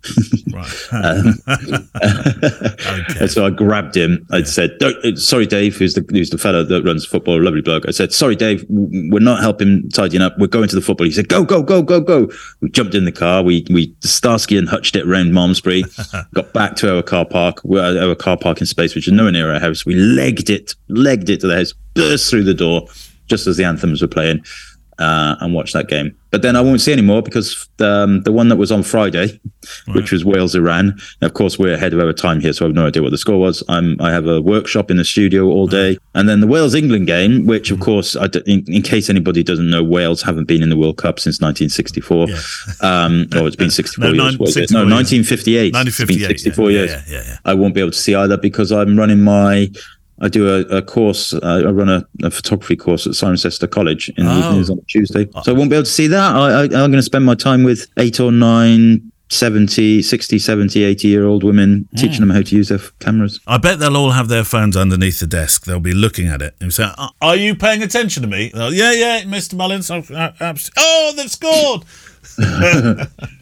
[0.52, 0.68] Right.
[1.08, 1.36] Um,
[3.20, 4.26] and so I grabbed him.
[4.32, 7.44] I said, Don't, uh, "Sorry, Dave, who's the who's the fellow that runs football, a
[7.44, 10.38] lovely bloke." I said, "Sorry, Dave, we're not helping tidying up.
[10.38, 12.30] We're going to the football." He said, "Go, go, go, go, go!"
[12.62, 13.44] We jumped in the car.
[13.44, 15.84] We we Starsky and hutched it around Malmesbury.
[16.34, 19.54] got back to our car park, uh, our car parking space, which is nowhere near
[19.54, 19.86] our house.
[19.86, 22.88] We legged it, legged it to the house, burst through the door
[23.28, 24.44] just as the anthems were playing.
[25.00, 28.32] Uh, and watch that game, but then I won't see any more because um, the
[28.32, 29.40] one that was on Friday,
[29.94, 30.98] which was Wales Iran.
[31.22, 33.18] Of course, we're ahead of our time here, so I have no idea what the
[33.20, 33.62] score was.
[33.70, 37.06] I'm I have a workshop in the studio all day, and then the Wales England
[37.06, 40.64] game, which of course, I d in, in case anybody doesn't know, Wales haven't been
[40.64, 42.28] in the World Cup since 1964.
[42.82, 44.18] Um, oh, it's been 64 No, years.
[44.32, 44.70] nine- was it?
[44.70, 45.74] 64 No, 1958.
[45.74, 46.92] 1958, It's been 64 yeah, years.
[46.92, 47.38] yeah, yeah, yeah.
[47.46, 49.70] I won't be able to see either because I'm running my.
[50.20, 51.34] I do a, a course.
[51.34, 54.40] Uh, I run a, a photography course at Cirencester College in the Oh.
[54.48, 55.28] evenings on Tuesday.
[55.44, 56.36] So I won't be able to see that.
[56.36, 60.84] I, I, I'm going to spend my time with eight or nine, 70, 60, 70,
[60.84, 63.40] 80 year old women, teaching them how to use their cameras.
[63.46, 65.66] I bet they'll all have their phones underneath the desk.
[65.66, 68.74] They'll be looking at it and say, "Are- "Are you paying attention to me?" They'll,
[68.74, 69.56] yeah, yeah, Mr.
[69.56, 69.92] Mullins.
[69.92, 70.32] Oh, uh,
[70.78, 71.84] oh, they've scored.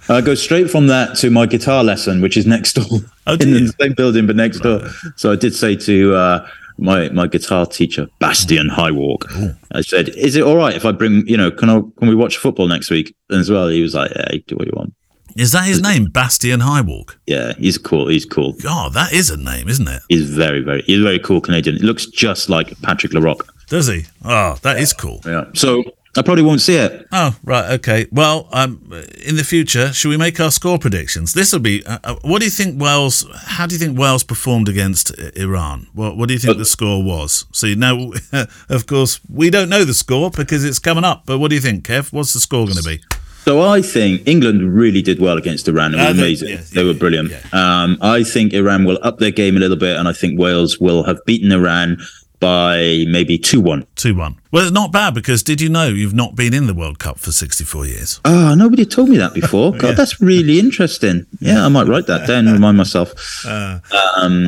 [0.09, 3.51] I go straight from that to my guitar lesson, which is next door Oh, in
[3.51, 4.87] the same building, but next door.
[5.15, 6.47] So I did say to uh,
[6.77, 9.25] my my guitar teacher, Bastian Highwalk,
[9.71, 11.27] I uh, said, "Is it all right if I bring?
[11.27, 13.95] You know, can I can we watch football next week?" And as well, he was
[13.95, 14.93] like, "Yeah, do what you want."
[15.35, 17.17] Is that his name, Bastian Highwalk?
[17.25, 18.07] Yeah, he's cool.
[18.07, 18.53] He's cool.
[18.53, 20.01] God, that is a name, isn't it?
[20.07, 21.75] He's very, very, he's a very cool Canadian.
[21.75, 23.45] He looks just like Patrick La Roque.
[23.67, 24.05] Does he?
[24.23, 25.19] Oh, that is cool.
[25.25, 25.45] Yeah.
[25.53, 25.83] So
[26.17, 27.05] I probably won't see it.
[27.11, 28.05] Oh, right, okay.
[28.11, 28.81] Well, um,
[29.25, 31.33] in the future, should we make our score predictions?
[31.33, 31.85] This will be.
[31.85, 33.25] Uh, uh, what do you think Wales?
[33.35, 35.87] How do you think Wales performed against Iran?
[35.93, 37.45] What What do you think the score was?
[37.51, 38.11] See, now,
[38.69, 41.23] of course, we don't know the score because it's coming up.
[41.25, 42.13] But what do you think, Kev?
[42.13, 43.01] What's the score going to be?
[43.43, 45.93] So I think England really did well against Iran.
[45.93, 46.49] It was Uh, they- amazing.
[46.49, 47.29] yeah, they yeah, were brilliant.
[47.31, 47.41] yeah.
[47.83, 50.79] Um, I think Iran will up their game a little bit, and I think Wales
[50.79, 51.97] will have beaten Iran
[52.39, 53.85] by maybe two one.
[53.95, 54.35] Two one.
[54.51, 57.19] Well, it's not bad because did you know you've not been in the World Cup
[57.19, 58.19] for sixty four years?
[58.25, 59.73] Oh, nobody told me that before.
[59.77, 61.25] God, that's really interesting.
[61.39, 62.45] Yeah, I might write that down.
[62.47, 63.13] and Remind myself.
[63.45, 63.81] um,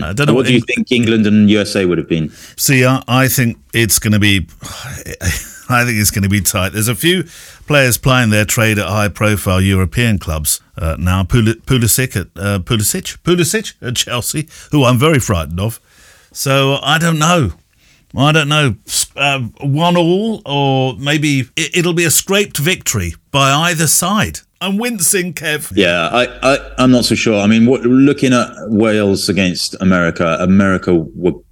[0.03, 2.29] I don't know what what do you Eng- think England and USA would have been?
[2.57, 4.47] See, I, I think it's going to be.
[5.69, 6.69] I think it's going to be tight.
[6.71, 7.23] There's a few
[7.67, 11.25] players playing their trade at high-profile European clubs uh, now.
[11.25, 15.81] Pul- Pulisic at uh, Pulisic, Pulisic at Chelsea, who I'm very frightened of.
[16.31, 17.51] So I don't know.
[18.18, 18.76] I don't know.
[19.15, 24.39] Uh, one all, or maybe it, it'll be a scraped victory by either side.
[24.59, 25.72] I'm wincing, Kev.
[25.76, 27.39] Yeah, I, I, I'm not so sure.
[27.39, 31.05] I mean, what, looking at Wales against America, America,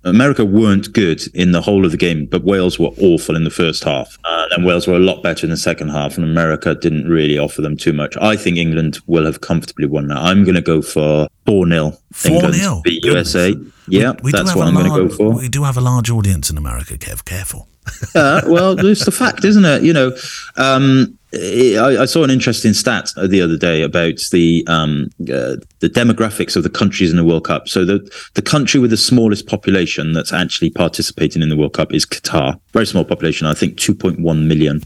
[0.04, 3.52] America weren't good in the whole of the game, but Wales were awful in the
[3.52, 6.74] first half, uh, and Wales were a lot better in the second half, and America
[6.74, 8.18] didn't really offer them too much.
[8.18, 10.18] I think England will have comfortably won that.
[10.18, 12.82] I'm going to go for four 0 4 0.
[12.84, 13.54] beat USA.
[13.88, 15.38] Yeah, We do that's what I'm going to go for.
[15.38, 17.26] We do have a large audience in America, Kev.
[17.26, 17.68] Careful.
[18.16, 19.84] Uh, well, it's the fact, isn't it?
[19.84, 20.12] You know,
[20.58, 25.90] um, I, I saw an interesting stat the other day about the um, uh, the
[25.90, 27.68] demographics of the countries in the World Cup.
[27.68, 28.00] So the
[28.34, 32.60] the country with the smallest population that's actually participating in the World Cup is Qatar.
[32.74, 34.82] Very small population, I think, two point one million.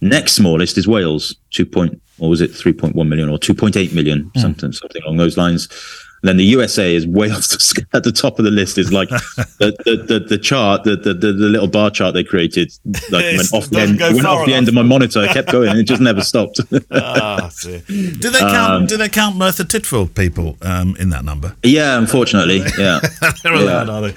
[0.00, 3.54] Next smallest is Wales, two point, or was it three point one million or two
[3.54, 5.68] point eight million, something something along those lines.
[6.22, 8.78] And then the USA is way off the, at the top of the list.
[8.78, 9.08] Is like
[9.58, 12.72] the, the, the, the chart, the, the, the, little bar chart they created,
[13.10, 15.22] like went off the end, went off the end of my monitor.
[15.22, 16.60] It kept going, and it just never stopped.
[16.90, 18.72] Ah, do they count?
[18.72, 21.54] Um, do they count Merthyr Tydfil people um, in that number?
[21.62, 23.00] yeah, unfortunately, yeah.
[23.42, 24.14] They're allowed, are they?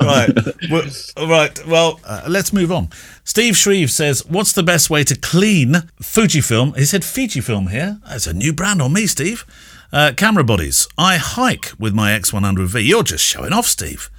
[0.00, 0.30] Right.
[0.70, 1.66] well, right.
[1.66, 2.88] Well, uh, let's move on.
[3.24, 7.98] Steve Shreve says, "What's the best way to clean Fujifilm?" He said Fujifilm here.
[8.08, 9.44] That's a new brand on me, Steve.
[9.90, 10.86] Uh, camera bodies.
[10.98, 12.86] I hike with my X100V.
[12.86, 14.10] You're just showing off, Steve.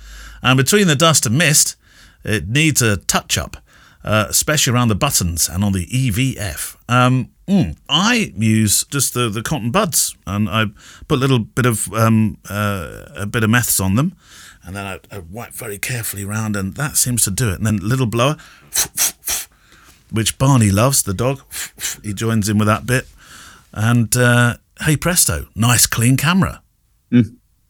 [0.41, 1.75] And between the dust and mist,
[2.23, 3.57] it needs a touch up,
[4.03, 6.75] uh, especially around the buttons and on the EVF.
[6.87, 10.67] Um, mm, I use just the, the cotton buds, and I
[11.07, 14.15] put a little bit of um, uh, a bit of meths on them,
[14.63, 17.55] and then I, I wipe very carefully round, and that seems to do it.
[17.55, 18.37] And then little blower,
[20.11, 21.41] which Barney loves, the dog.
[22.03, 23.07] He joins in with that bit,
[23.71, 26.61] and uh, hey presto, nice clean camera.
[27.11, 27.21] Hmm,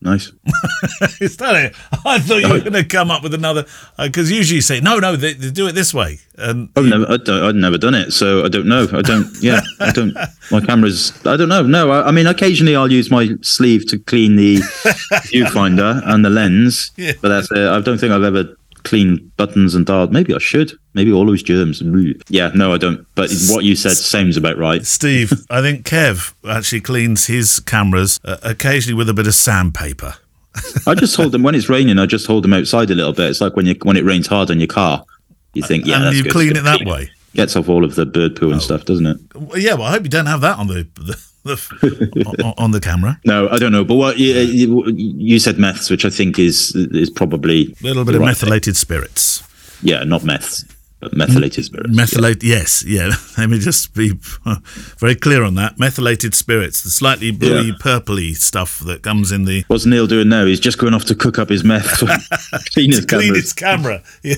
[0.01, 0.31] nice.
[1.21, 1.75] Is that it?
[2.05, 3.65] I thought you were going to come up with another
[3.97, 6.85] uh, because usually you say no, no, they, they do it this way, and I've
[6.85, 8.87] never, I don't, I've never done it, so I don't know.
[8.93, 10.13] I don't, yeah, I don't.
[10.51, 11.63] My camera's, I don't know.
[11.63, 14.57] No, I, I mean, occasionally I'll use my sleeve to clean the
[15.31, 17.13] viewfinder and the lens, Yeah.
[17.21, 17.57] but that's it.
[17.67, 20.09] I don't think I've ever cleaned buttons and dials.
[20.09, 20.73] Maybe I should.
[20.93, 21.81] Maybe all those germs.
[22.29, 23.05] Yeah, no, I don't.
[23.15, 24.85] But what you said seems about right.
[24.85, 30.15] Steve, I think Kev actually cleans his cameras uh, occasionally with a bit of sandpaper.
[30.87, 31.99] I just hold them when it's raining.
[31.99, 33.29] I just hold them outside a little bit.
[33.29, 35.05] It's like when you when it rains hard on your car.
[35.53, 36.31] You think, yeah, and you good.
[36.31, 37.09] clean it that way.
[37.33, 39.17] Gets off all of the bird poo and stuff, doesn't it?
[39.55, 43.19] Yeah, well, I hope you don't have that on the, the, the on, the camera.
[43.25, 43.83] No, I don't know.
[43.83, 44.33] But what you,
[44.95, 48.47] you, said meths, which I think is is probably A little bit of right thing.
[48.49, 49.43] methylated spirits.
[49.81, 50.65] Yeah, not meths,
[50.99, 51.89] but methylated spirits.
[51.95, 53.11] Methylate, yes, yeah.
[53.37, 54.11] Let me just be
[54.99, 55.79] very clear on that.
[55.79, 57.73] Methylated spirits, the slightly bluey, Yeah.
[57.79, 60.45] purpley stuff that comes in the What's Neil doing now?
[60.45, 61.99] He's just going off to cook up his meth.
[62.73, 64.03] clean his clean its camera.
[64.23, 64.35] Yeah.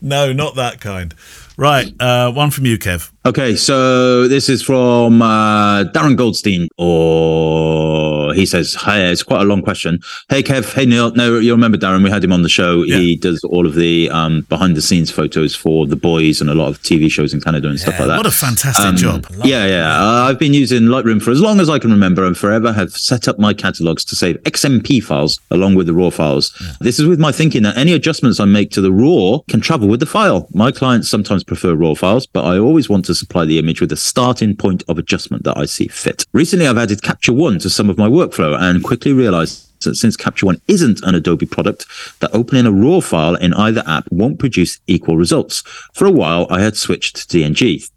[0.00, 1.14] no, not that kind.
[1.56, 3.10] Right, uh, one from you, Kev.
[3.26, 9.44] Okay, so this is from uh, Darren Goldstein, or he says, "Hey, it's quite a
[9.44, 10.00] long question."
[10.30, 10.72] Hey, Kev.
[10.72, 11.10] Hey, Neil.
[11.12, 12.02] No, you remember Darren?
[12.02, 12.82] We had him on the show.
[12.82, 16.80] He does all of the um, behind-the-scenes photos for The Boys and a lot of
[16.82, 18.16] TV shows in Canada and stuff like that.
[18.16, 19.26] what a fantastic Um, job.
[19.44, 20.00] Yeah, yeah.
[20.02, 22.90] Uh, I've been using Lightroom for as long as I can remember and forever have
[22.92, 26.52] set up my catalogs to save XMP files along with the raw files.
[26.80, 29.88] This is with my thinking that any adjustments I make to the raw can travel
[29.88, 30.48] with the file.
[30.54, 33.92] My clients sometimes prefer raw files, but I always want to supply the image with
[33.92, 36.24] a starting point of adjustment that I see fit.
[36.32, 40.16] Recently, I've added Capture One to some of my workflow and quickly realized that since
[40.16, 41.86] Capture One isn't an Adobe product,
[42.20, 45.62] that opening a RAW file in either app won't produce equal results.
[45.94, 47.88] For a while, I had switched to DNG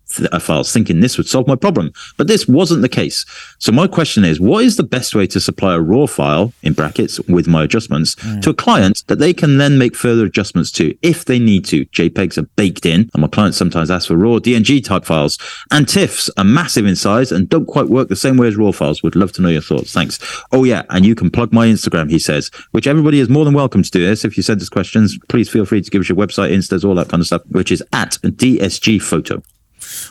[0.42, 3.26] files, thinking this would solve my problem, but this wasn't the case.
[3.60, 6.74] So my question is, what is the best way to supply a RAW file in
[6.74, 8.42] brackets with my adjustments mm.
[8.42, 11.86] to a client that they can then make further adjustments to if they need to?
[11.88, 15.38] JPEGs are baked in, and my clients sometimes ask for RAW DNG type files,
[15.72, 18.72] and TIFFs are massive in size and don't quite work the same way as RAW
[18.72, 19.04] files.
[19.04, 19.94] Would love to know your thoughts.
[19.94, 20.20] Thanks.
[20.52, 22.10] Oh yeah, and you can plug my Instagram.
[22.10, 24.26] He says, which everybody is more than welcome to do this.
[24.26, 26.96] If you send us questions, please feel free to give us your website, instas, all
[26.96, 29.42] that kind of stuff, which is at DSG Photo.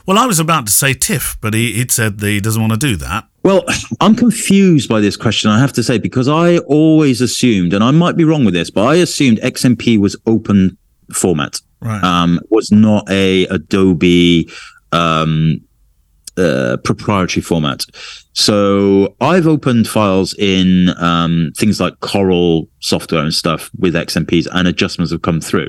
[0.06, 2.72] Well, I was about to say TIFF, but he, he'd said that he doesn't want
[2.72, 3.24] to do that.
[3.42, 3.64] Well,
[4.00, 7.90] I'm confused by this question, I have to say, because I always assumed, and I
[7.90, 10.76] might be wrong with this, but I assumed XMP was open
[11.12, 12.02] format, Right.
[12.04, 14.48] um, was not a Adobe
[14.92, 15.60] um,
[16.36, 17.84] uh, proprietary format.
[18.34, 24.68] So I've opened files in um, things like Corel software and stuff with XMPs, and
[24.68, 25.68] adjustments have come through.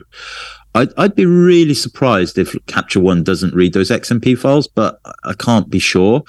[0.76, 5.34] I'd, I'd be really surprised if Capture One doesn't read those XMP files, but I
[5.34, 6.24] can't be sure.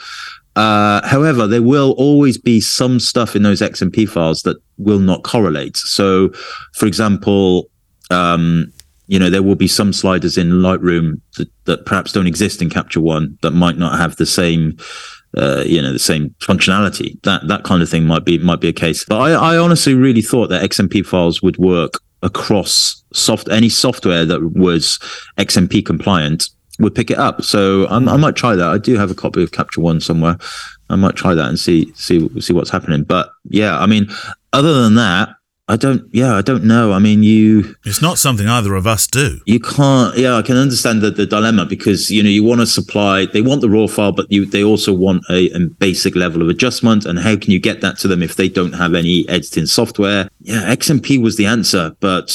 [0.57, 5.25] Uh, however, there will always be some stuff in those XMP files that will not
[5.25, 5.77] correlate.
[5.77, 6.31] So,
[6.75, 7.71] for example,
[8.11, 8.73] um,
[9.07, 12.71] you know, there will be some sliders in Lightroom that, that perhaps don't exist in
[12.71, 14.77] Capture One that might not have the same,
[15.37, 17.21] uh, you know, the same functionality.
[17.23, 19.05] That that kind of thing might be might be a case.
[19.05, 21.95] But I, I honestly really thought that XMP files would work
[22.25, 24.99] across soft any software that was
[25.39, 26.49] XMP compliant
[26.81, 27.43] would pick it up.
[27.43, 28.23] So I'm, I hmm.
[28.23, 28.67] might try that.
[28.67, 30.37] I do have a copy of Capture One somewhere.
[30.91, 33.05] I might try that and see see see what's happening.
[33.05, 34.09] But yeah, I mean,
[34.53, 35.37] other than that,
[35.67, 36.03] I don't.
[36.13, 36.93] Yeah, I don't know.
[36.93, 39.41] I mean, you It's not something either of us do.
[39.47, 40.15] you can't.
[40.17, 43.25] Yeah, I can understand the, the dilemma because you know you want to supply.
[43.27, 46.49] They want the raw file, but you they also want a, a basic level of
[46.51, 47.07] adjustment.
[47.07, 50.29] And how can you get that to them if they don't have any editing software?
[50.43, 52.29] Yeah, XMP was the answer, but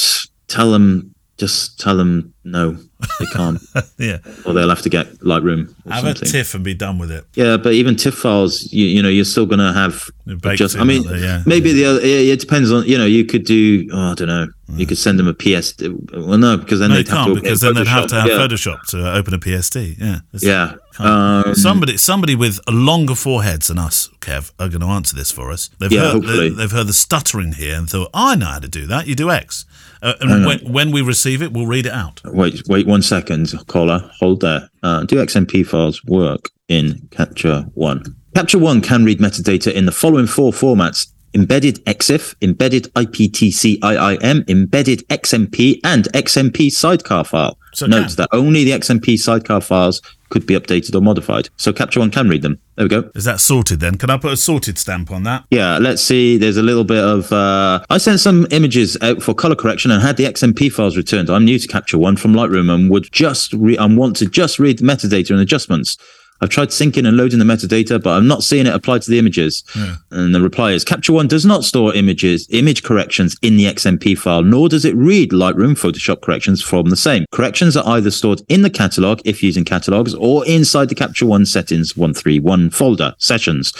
[0.48, 2.78] tell them just tell them no.
[3.18, 3.60] They can't,
[3.98, 4.18] yeah.
[4.44, 7.24] or they'll have to get Lightroom or Have a tiff and be done with it.
[7.34, 10.10] Yeah, but even TIFF files, you, you know, you're still going to have
[10.54, 10.76] just.
[10.76, 11.18] I mean, they?
[11.18, 11.42] Yeah.
[11.46, 12.06] maybe the other.
[12.06, 12.84] Yeah, it depends on.
[12.86, 13.88] You know, you could do.
[13.92, 14.46] Oh, I don't know.
[14.76, 15.74] You could send them a PS.
[15.80, 18.34] Well, no, because then No, they'd can't to because then they'd have to have yeah.
[18.38, 19.98] Photoshop to open a PSD.
[19.98, 20.20] Yeah.
[20.32, 20.74] It's- Yeah.
[21.00, 25.32] Um, somebody, somebody with a longer foreheads than us, Kev, are going to answer this
[25.32, 25.70] for us.
[25.78, 26.48] They've Yeah, heard, hopefully.
[26.50, 29.14] they, have heard the stuttering here and thought, "I know how to do that." You
[29.14, 29.64] do X,
[30.02, 32.20] uh, and when, when we receive it, we'll read it out.
[32.24, 34.10] Wait, wait one second, caller.
[34.18, 34.70] Hold there.
[34.82, 38.04] Uh, do XMP files work in Capture One?
[38.34, 44.48] Capture One can read metadata in the following four formats: embedded EXIF, embedded IPTC IIM,
[44.48, 47.58] embedded XMP, and XMP sidecar file.
[47.74, 50.00] So Note that only the XMP sidecar files
[50.30, 51.48] could be updated or modified.
[51.56, 52.58] So Capture One can read them.
[52.76, 53.10] There we go.
[53.14, 53.96] Is that sorted then?
[53.96, 55.44] Can I put a sorted stamp on that?
[55.50, 56.38] Yeah, let's see.
[56.38, 57.30] There's a little bit of.
[57.32, 61.28] Uh, I sent some images out for color correction and had the XMP files returned.
[61.28, 64.58] I'm new to Capture One from Lightroom and would just re- and want to just
[64.58, 65.98] read the metadata and adjustments.
[66.40, 69.18] I've tried syncing and loading the metadata, but I'm not seeing it applied to the
[69.18, 69.62] images.
[70.10, 74.16] And the reply is Capture One does not store images, image corrections in the XMP
[74.16, 77.26] file, nor does it read Lightroom Photoshop corrections from the same.
[77.30, 81.44] Corrections are either stored in the catalog if using catalogs or inside the Capture One
[81.44, 83.72] settings 131 folder sessions.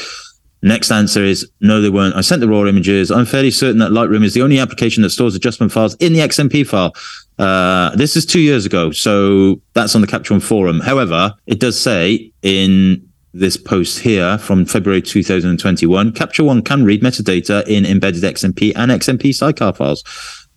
[0.63, 2.15] Next answer is no, they weren't.
[2.15, 3.11] I sent the raw images.
[3.11, 6.19] I'm fairly certain that Lightroom is the only application that stores adjustment files in the
[6.19, 6.93] XMP file.
[7.41, 10.79] Uh, this is two years ago, so that's on the Capture One forum.
[10.81, 17.01] However, it does say in this post here from February 2021, Capture One can read
[17.03, 20.05] metadata in embedded XMP and XMP sidecar files.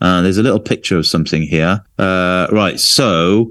[0.02, 1.82] Uh, there's a little picture of something here.
[1.98, 3.50] Uh, right, so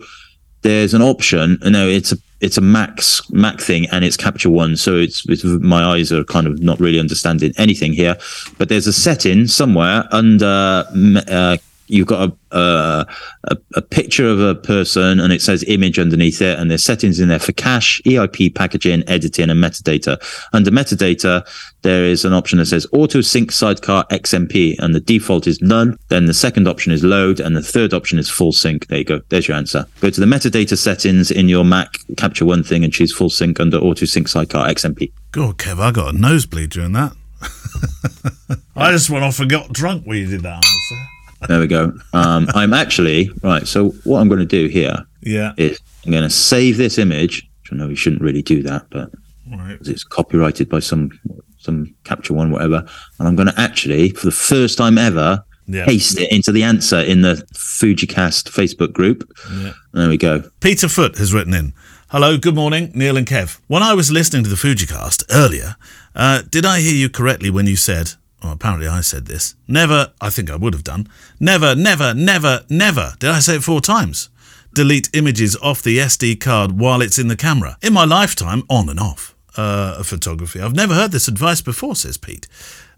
[0.61, 1.59] there's an option.
[1.65, 4.77] No, it's a it's a Max Mac thing, and it's Capture One.
[4.77, 8.19] So it's, it's my eyes are kind of not really understanding anything here.
[8.59, 10.85] But there's a setting somewhere under.
[11.29, 11.57] Uh,
[11.93, 13.05] you've got a, uh,
[13.45, 17.21] a a picture of a person, and it says image underneath it, and there's settings
[17.21, 20.19] in there for cache, EIP packaging, editing, and metadata.
[20.53, 21.47] Under metadata,
[21.83, 25.99] there is an option that says auto sync sidecar XMP, and the default is none.
[26.09, 28.87] Then the second option is load, and the third option is full sync.
[28.87, 29.21] There you go.
[29.29, 29.87] There's your answer.
[30.01, 33.61] Go to the metadata settings in your Mac Capture One thing and choose full sync
[33.61, 35.13] under auto sync sidecar XMP.
[35.31, 37.13] God, Kev, I got a nosebleed during that.
[38.77, 41.12] I just went off and got drunk when you did that answer.
[41.49, 41.93] There we go.
[42.13, 43.67] Um, I'm actually right.
[43.67, 45.53] So what I'm going to do here Yeah.
[45.57, 47.49] is I'm going to save this image.
[47.63, 49.11] Which I know we shouldn't really do that, but
[49.51, 49.79] Right.
[49.83, 51.11] it's copyrighted by some
[51.59, 52.85] some Capture One, whatever.
[53.19, 55.85] And I'm going to actually, for the first time ever, Yeah.
[55.85, 59.31] paste it into the answer in the FujiCast Facebook group.
[59.61, 59.73] Yeah.
[59.93, 60.43] There we go.
[60.61, 61.73] Peter Foot has written in.
[62.09, 63.59] Hello, good morning, Neil and Kev.
[63.69, 65.77] When I was listening to the Fujicast earlier,
[66.17, 70.13] uh, did I hear you correctly when you said, well, apparently I said this, never,
[70.21, 73.81] I think I would have done, never, never, never, never, did I say it four
[73.81, 74.29] times?
[74.75, 77.77] Delete images off the SD card while it's in the camera.
[77.83, 82.17] In my lifetime, on and off uh, photography, I've never heard this advice before, says
[82.17, 82.49] Pete.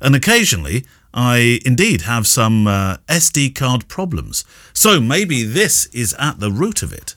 [0.01, 4.45] And occasionally, I indeed have some uh, SD card problems.
[4.72, 7.16] So maybe this is at the root of it.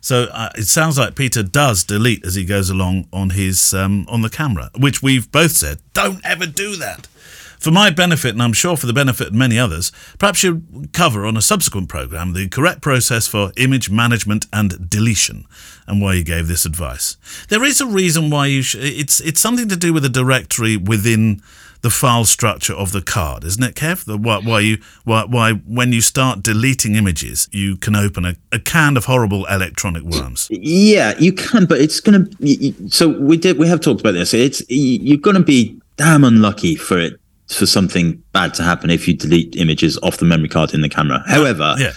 [0.00, 4.06] So uh, it sounds like Peter does delete as he goes along on his um,
[4.08, 7.06] on the camera, which we've both said don't ever do that.
[7.60, 10.62] For my benefit, and I'm sure for the benefit of many others, perhaps you
[10.94, 15.44] cover on a subsequent program the correct process for image management and deletion,
[15.86, 17.18] and why you gave this advice.
[17.50, 18.62] There is a reason why you.
[18.62, 21.42] Sh- it's it's something to do with the directory within
[21.82, 24.04] the file structure of the card, isn't it, Kev?
[24.04, 28.36] The, why, why you why, why when you start deleting images, you can open a,
[28.52, 30.48] a can of horrible electronic worms.
[30.50, 32.88] Yeah, you can, but it's going to.
[32.88, 33.58] So we did.
[33.58, 34.32] We have talked about this.
[34.32, 37.20] It's you're going to be damn unlucky for it
[37.50, 40.88] for something bad to happen if you delete images off the memory card in the
[40.88, 41.22] camera.
[41.26, 41.92] However, Yeah.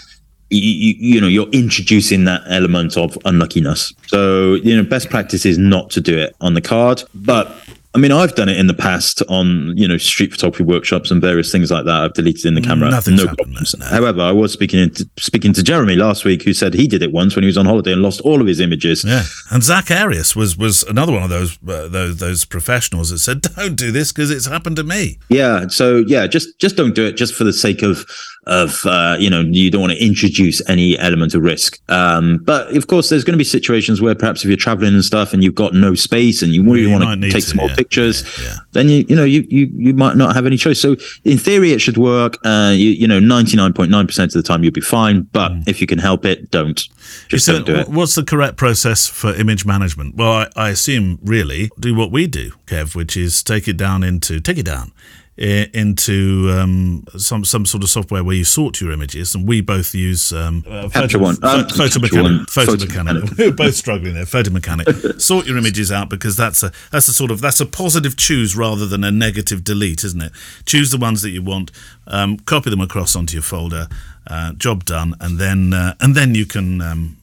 [0.50, 3.92] you, you, you know you're introducing that element of unluckiness.
[4.08, 7.56] So you know best practice is not to do it on the card, but.
[7.94, 11.20] I mean, I've done it in the past on, you know, street photography workshops and
[11.20, 12.02] various things like that.
[12.02, 12.90] I've deleted in the camera.
[12.90, 13.76] Nothing's no problems.
[13.78, 13.86] no.
[13.86, 17.12] However, I was speaking to, speaking to Jeremy last week, who said he did it
[17.12, 19.04] once when he was on holiday and lost all of his images.
[19.04, 19.22] Yeah,
[19.52, 23.42] and Zack Arias was was another one of those uh, those those professionals that said,
[23.42, 25.68] "Don't do this because it's happened to me." Yeah.
[25.68, 28.04] So yeah, just just don't do it just for the sake of
[28.46, 31.80] of uh, you know you don't want to introduce any element of risk.
[31.88, 35.04] Um, but of course, there's going to be situations where perhaps if you're traveling and
[35.04, 37.68] stuff and you've got no space and you really you want to take some more
[37.68, 40.80] yeah, pictures, yeah, then you you know you, you you might not have any choice.
[40.80, 42.38] So in theory, it should work.
[42.44, 45.22] Uh, you you know, 99.9 percent of the time you'll be fine.
[45.32, 46.82] But if you can help it, don't.
[47.28, 47.88] Just don't do it.
[47.88, 50.16] What's the correct process for image management?
[50.16, 54.02] Well, I, I assume really do what we do, Kev, which is take it down
[54.02, 54.92] into take it down
[55.36, 59.94] into um, some some sort of software where you sort your images, and we both
[59.94, 61.36] use um, uh, Capture One.
[61.36, 62.50] photo, Um, photo mechanic.
[62.50, 63.14] Photo Photo mechanic.
[63.24, 63.38] Mechanic.
[63.38, 64.26] We're both struggling there.
[64.26, 64.88] Photo mechanic.
[65.18, 68.56] sort your images out because that's a that's a sort of that's a positive choose
[68.56, 70.32] rather than a negative delete, isn't it?
[70.66, 71.72] Choose the ones that you want,
[72.06, 73.88] um, copy them across onto your folder.
[74.26, 76.80] Uh, job done, and then uh, and then you can.
[76.80, 77.16] Um,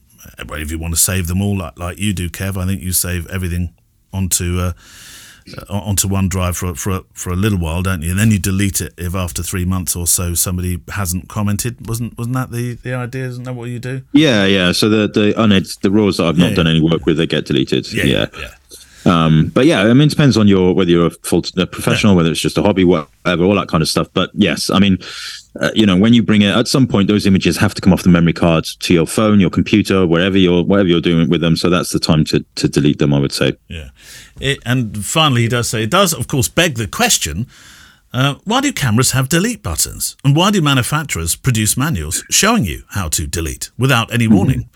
[0.48, 2.80] well, if you want to save them all, like, like you do, Kev, I think
[2.80, 3.74] you save everything
[4.12, 4.72] onto uh, uh,
[5.68, 8.10] onto OneDrive for for a, for a little while, don't you?
[8.10, 11.86] And then you delete it if after three months or so somebody hasn't commented.
[11.86, 13.26] wasn't Wasn't that the, the idea?
[13.26, 14.02] Isn't that what you do?
[14.12, 14.72] Yeah, yeah.
[14.72, 16.72] So the the unedited the raws that I've not Yeah, done yeah.
[16.72, 17.92] any work with, they get deleted.
[17.92, 18.04] yeah.
[18.04, 18.26] yeah.
[18.38, 18.48] yeah.
[19.04, 22.14] Um, but yeah, I mean, it depends on your whether you're a full a professional,
[22.14, 24.06] whether it's just a hobby, whatever, all that kind of stuff.
[24.14, 24.98] But yes, I mean,
[25.60, 27.92] uh, you know, when you bring it at some point, those images have to come
[27.92, 31.40] off the memory card to your phone, your computer, wherever you're whatever you're doing with
[31.40, 31.56] them.
[31.56, 33.12] So that's the time to to delete them.
[33.12, 33.54] I would say.
[33.66, 33.88] Yeah.
[34.40, 37.46] It, and finally, he does say, it does, of course, beg the question
[38.12, 40.16] uh, why do cameras have delete buttons?
[40.24, 44.34] And why do manufacturers produce manuals showing you how to delete without any mm-hmm.
[44.34, 44.68] warning?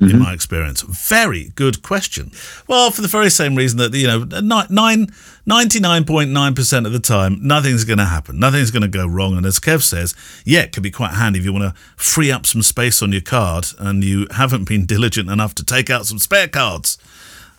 [0.00, 0.18] In mm-hmm.
[0.18, 2.32] my experience, very good question.
[2.66, 5.06] Well, for the very same reason that you know, ni- nine,
[5.48, 8.40] 99.9% of the time, nothing's going to happen.
[8.40, 9.36] Nothing's going to go wrong.
[9.36, 12.32] And as Kev says, yeah, it could be quite handy if you want to free
[12.32, 16.06] up some space on your card and you haven't been diligent enough to take out
[16.06, 16.98] some spare cards.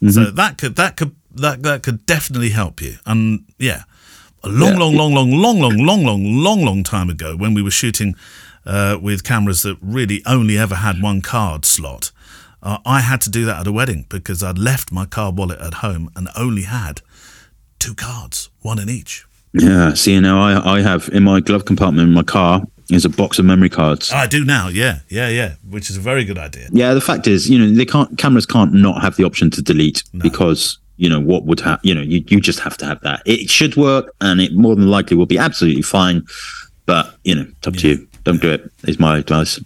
[0.01, 0.35] So mm-hmm.
[0.35, 2.95] that could that could that that could definitely help you.
[3.05, 3.83] And yeah,
[4.43, 4.79] a long, Yeah.
[4.79, 8.15] long, long, long, long, long, long, long, long, long time ago when we were shooting
[8.65, 12.11] uh, with cameras that really only ever had one card slot.
[12.63, 15.59] Uh, I had to do that at a wedding because I'd left my card wallet
[15.61, 17.01] at home and only had
[17.79, 19.25] two cards, one in each.
[19.53, 19.93] Yeah.
[19.93, 23.39] See, now I I have in my glove compartment in my car is a box
[23.39, 24.11] of memory cards.
[24.11, 26.67] I do now, yeah, yeah, yeah, which is a very good idea.
[26.71, 29.61] Yeah, the fact is, you know, they can't cameras can't not have the option to
[29.61, 33.01] delete because you know what would have you know you, you just have to have
[33.01, 33.21] that.
[33.25, 36.25] It should work, and it more than likely will be absolutely fine.
[36.85, 38.07] But you know, it's up to you.
[38.23, 38.71] Don't do it.
[38.83, 39.59] Is my advice.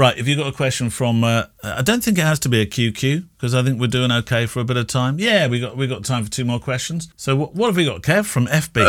[0.00, 2.62] Right, if you've got a question from, uh, I don't think it has to be
[2.62, 5.18] a QQ because I think we're doing okay for a bit of time.
[5.18, 7.12] Yeah, we got we got time for two more questions.
[7.16, 8.82] So what, what have we got, Kev, from FB?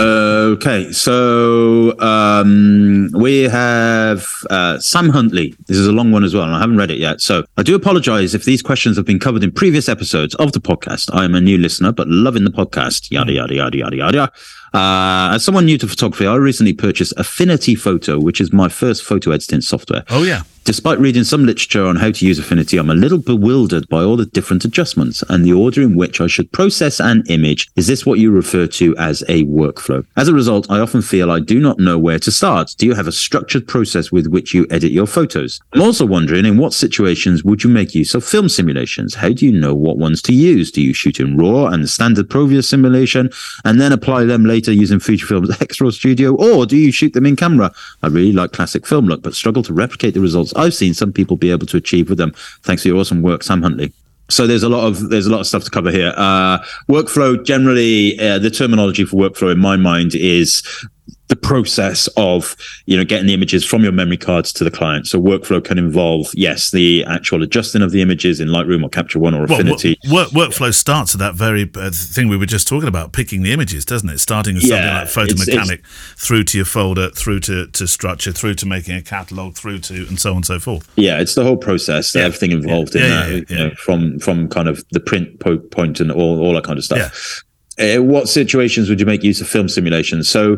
[0.54, 5.54] Okay, so um, we have uh, Sam Huntley.
[5.68, 7.20] This is a long one as well, and I haven't read it yet.
[7.20, 10.62] So I do apologize if these questions have been covered in previous episodes of the
[10.62, 11.14] podcast.
[11.14, 13.12] I am a new listener, but loving the podcast.
[13.12, 14.32] Yada yada yada yada yada.
[14.74, 19.04] Uh, as someone new to photography, I recently purchased Affinity Photo, which is my first
[19.04, 20.06] photo editing software.
[20.10, 23.90] oh yeah, Despite reading some literature on how to use Affinity, I'm a little bewildered
[23.90, 27.68] by all the different adjustments and the order in which I should process an image.
[27.76, 30.06] Is this what you refer to as a workflow?
[30.18, 32.76] As a result, I often feel I do not know where to start.
[32.78, 35.60] Do you have a structured process with which you edit your photos?
[35.74, 39.16] I'm also wondering in what situations would you make use of film simulations?
[39.16, 40.72] How do you know what ones to use?
[40.72, 43.32] Do you shoot in RAW and the standard Provia simulation
[43.66, 46.36] and then apply them later using Fujifilm's X-RAW Studio?
[46.36, 47.74] Or do you shoot them in camera?
[48.04, 51.12] I really like classic film look, but struggle to replicate the results I've seen some
[51.12, 52.34] people be able to achieve with them.
[52.64, 53.94] Thanks for your awesome work, Sam Huntley.
[54.30, 56.14] So there's a lot of there's a lot of stuff to cover here.
[56.16, 60.64] Uh, workflow generally, uh, the terminology for workflow in my mind is
[61.32, 62.58] the process of
[62.88, 65.08] you know getting the images from your memory cards to the client.
[65.08, 69.18] So workflow can involve yes the actual adjusting of the images in Lightroom or Capture
[69.18, 69.98] One or well, Affinity.
[70.12, 73.54] work, workflow starts at that very uh, thing we were just talking about, picking the
[73.54, 74.20] images, doesn't it?
[74.20, 75.86] Starting with something Yeah, like Photo it's- Mechanic,
[76.18, 80.06] through to your folder, through to, to structure, through to making a catalog, through to
[80.10, 80.90] and so on and so forth.
[80.98, 82.24] Yeah, it's the whole process, Yeah.
[82.24, 86.02] everything involved Yeah, in that, you know, from from kind of the print po- point
[86.02, 87.44] and all all that kind of stuff.
[87.82, 90.24] Uh, what situations would you make use of film simulation?
[90.24, 90.58] So,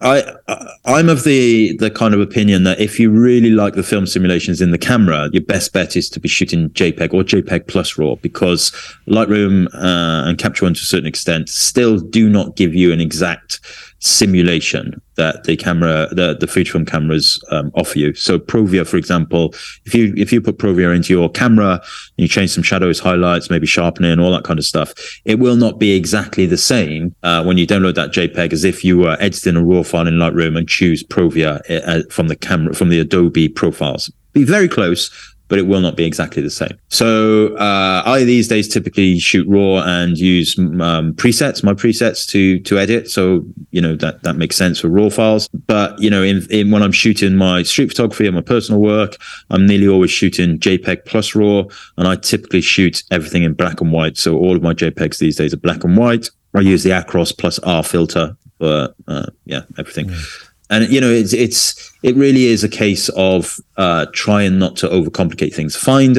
[0.00, 3.82] I, I I'm of the the kind of opinion that if you really like the
[3.82, 7.66] film simulations in the camera, your best bet is to be shooting JPEG or JPEG
[7.66, 8.70] plus RAW because
[9.06, 13.00] Lightroom uh, and Capture One to a certain extent still do not give you an
[13.00, 13.60] exact
[14.04, 18.14] simulation that the camera the the Fujifilm cameras um, offer you.
[18.14, 19.54] So Provia, for example,
[19.86, 21.82] if you if you put Provia into your camera,
[22.18, 24.92] you change some shadows, highlights, maybe sharpening, all that kind of stuff,
[25.24, 28.84] it will not be exactly the same uh, when you download that JPEG as if
[28.84, 32.74] you were editing a raw file in Lightroom and choose Provia uh, from the camera
[32.74, 34.12] from the Adobe profiles.
[34.34, 35.10] Be very close,
[35.48, 36.76] but it will not be exactly the same.
[36.88, 42.60] So uh, I these days typically shoot raw and use um, presets, my presets to
[42.60, 43.10] to edit.
[43.10, 45.48] So you know that that makes sense for raw files.
[45.66, 49.16] But you know, in, in when I'm shooting my street photography and my personal work,
[49.50, 51.64] I'm nearly always shooting JPEG plus raw,
[51.96, 54.16] and I typically shoot everything in black and white.
[54.16, 56.30] So all of my JPEGs these days are black and white.
[56.54, 60.10] I use the Acros plus R filter for uh, yeah everything.
[60.74, 64.88] And you know it's it's it really is a case of uh, trying not to
[64.88, 65.76] overcomplicate things.
[65.76, 66.18] Find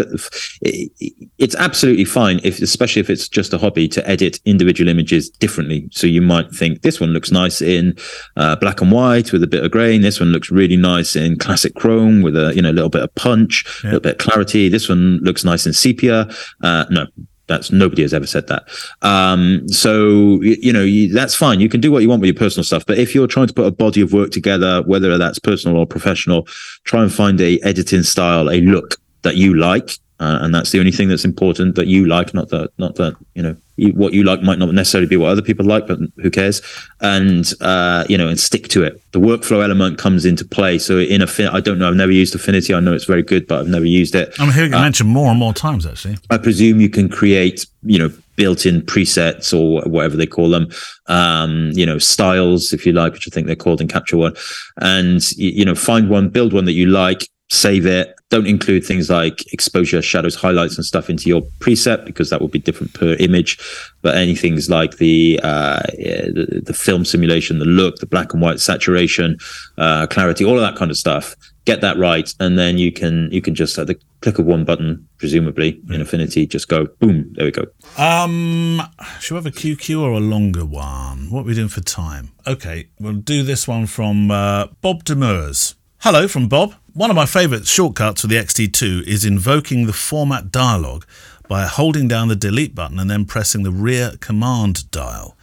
[0.62, 5.88] it's absolutely fine if, especially if it's just a hobby, to edit individual images differently.
[5.92, 7.98] So you might think this one looks nice in
[8.38, 10.02] uh, black and white with a bit of grain.
[10.02, 13.04] This one looks really nice in classic chrome with a you know a little bit
[13.04, 14.70] of punch, a little bit of clarity.
[14.70, 16.30] This one looks nice in sepia.
[16.62, 17.08] Uh, no,
[17.48, 18.64] that's nobody has ever said that.
[19.02, 21.60] Um, so you, you know you, that's fine.
[21.60, 23.54] You can do what you want with your personal stuff, but if you're trying to
[23.54, 26.48] put a body of work together, whether that's personal or professional,
[26.84, 30.80] try and find a editing style, a look that you like, uh, and that's the
[30.80, 34.24] only thing that's important that you like, not that not that you know what you
[34.24, 36.62] like might not necessarily be what other people like, but who cares?
[37.02, 39.02] And uh, you know, and stick to it.
[39.12, 40.80] The workflow element comes into play.
[40.80, 42.74] So in a, I don't know, I've never used Affinity.
[42.74, 44.34] I know it's very good, but I've never used it.
[44.40, 46.18] I'm hearing it uh, mentioned more and more times actually.
[46.30, 50.68] I presume you can create, you know, built-in presets or whatever they call them
[51.06, 54.34] um, you know styles if you like which i think they're called in capture one
[54.82, 58.15] and you know find one build one that you like save it.
[58.32, 62.48] Don't include things like exposure, shadows, highlights, and stuff into your preset because that will
[62.48, 63.60] be different per image.
[64.02, 68.60] But anything like the, uh, the, the film simulation, the look, the black and white
[68.60, 69.38] saturation,
[69.78, 71.36] uh, clarity, all of that kind of stuff.
[71.66, 74.66] Get that right, and then you can you can just at the click of one
[74.66, 77.32] button, presumably in Affinity, just go boom.
[77.34, 77.66] There we go.
[77.98, 78.82] Um,
[79.20, 81.30] should we have a QQ or a longer one?
[81.30, 82.32] What are we doing for time?
[82.48, 85.75] Okay, we'll do this one from uh, Bob Demers.
[86.00, 86.76] Hello from Bob.
[86.94, 91.04] One of my favourite shortcuts for the XT2 is invoking the format dialog
[91.48, 95.36] by holding down the delete button and then pressing the rear command dial.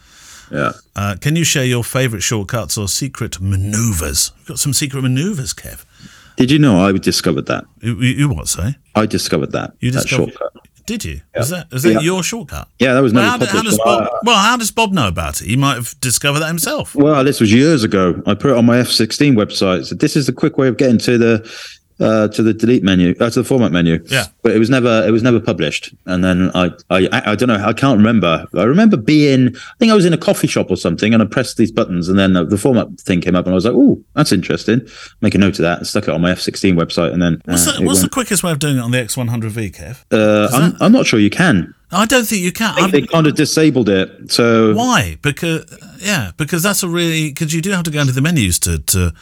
[0.49, 0.71] Yeah.
[0.95, 4.31] Uh, can you share your favourite shortcuts or secret manoeuvres?
[4.37, 5.83] We've got some secret manoeuvres, Kev.
[6.37, 7.65] Did you know I discovered that?
[7.81, 8.75] You, you, you what, say?
[8.95, 9.73] I discovered that.
[9.79, 10.62] You discovered that shortcut.
[10.85, 11.21] Did you?
[11.33, 11.41] Yeah.
[11.41, 11.99] Is that is that Yeah.
[12.01, 12.67] your shortcut?
[12.79, 15.07] Yeah, that was Well never how, how does Bob, uh, well, how does Bob know
[15.07, 15.47] about it?
[15.47, 16.93] He might have discovered that himself.
[16.93, 18.21] Well, this was years ago.
[18.25, 19.85] I put it on my F16 website.
[19.85, 21.49] So this is the quick way of getting to the
[21.99, 24.03] uh, to the delete menu, uh, to the format menu.
[24.07, 24.25] Yeah.
[24.41, 25.93] but it was never it was never published.
[26.05, 27.55] And then I I I don't know.
[27.63, 28.45] I can't remember.
[28.55, 29.55] I remember being.
[29.55, 32.09] I think I was in a coffee shop or something, and I pressed these buttons,
[32.09, 34.81] and then the, the format thing came up, and I was like, "Oh, that's interesting."
[35.21, 35.77] Make a note of that.
[35.79, 38.43] and stuck it on my F16 website, and then What's, uh, the, what's the quickest
[38.43, 40.03] way of doing it on the X100V, Kev?
[40.11, 41.73] uh, I'm, I'm not sure you can.
[41.91, 42.73] I don't think you can.
[42.75, 44.31] I think they kind of disabled it.
[44.31, 45.17] So Why?
[45.21, 45.65] Because
[45.99, 48.79] yeah, because that's a really because you do have to go into the menus to
[48.79, 49.13] to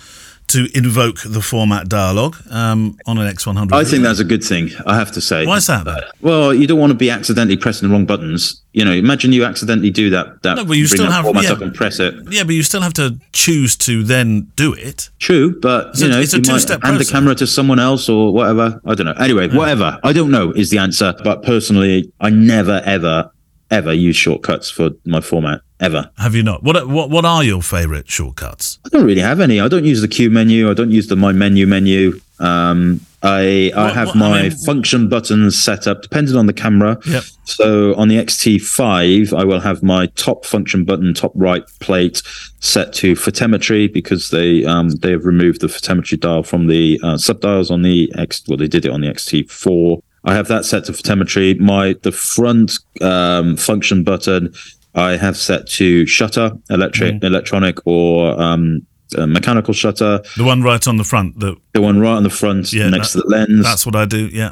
[0.52, 3.72] to invoke the format dialog um, on an X100.
[3.74, 4.70] I think that's a good thing.
[4.86, 5.46] I have to say.
[5.46, 5.86] Why is that?
[5.86, 5.98] Then?
[6.22, 8.62] Well, you don't want to be accidentally pressing the wrong buttons.
[8.74, 10.42] You know, imagine you accidentally do that.
[10.44, 11.52] That No, but you still have- format yeah.
[11.54, 12.14] up and press it.
[12.30, 15.10] Yeah, but you still have to choose to then do it.
[15.20, 18.08] True, but It's you know, it's a you two-step hand the camera to someone else
[18.10, 18.80] or whatever.
[18.86, 19.14] I don't know.
[19.14, 20.00] Anyway, whatever.
[20.04, 21.14] I don't know is the answer.
[21.24, 23.30] But personally, I never, ever,
[23.72, 26.10] ever use shortcuts for my format ever.
[26.18, 26.62] Have you not?
[26.64, 28.80] What what what are your favourite shortcuts?
[28.86, 29.60] I don't really have any.
[29.60, 30.70] I don't use the Q menu.
[30.70, 32.20] I don't use the my menu menu.
[32.40, 36.48] Um, I I What- have what- I my mean- function buttons set up depending on
[36.48, 36.98] the camera.
[37.06, 37.24] Yep.
[37.46, 42.22] So on the XT5, I will have my top function button, top right plate
[42.60, 47.16] set to photometry because they um, they have removed the photometry dial from the uh,
[47.16, 48.44] subdials on the X.
[48.48, 50.02] Well, they did it on the XT4.
[50.24, 51.60] I have that set to photometry.
[51.60, 54.54] My the front um, function button
[54.94, 57.26] I have set to shutter, electric, Mm-hmm.
[57.26, 58.86] electronic or um,
[59.18, 60.22] uh, mechanical shutter.
[60.38, 61.40] The one right on the front.
[61.40, 63.64] The The one right on the front Yeah, next that- to the lens.
[63.64, 64.28] that's what I do.
[64.28, 64.52] Yeah.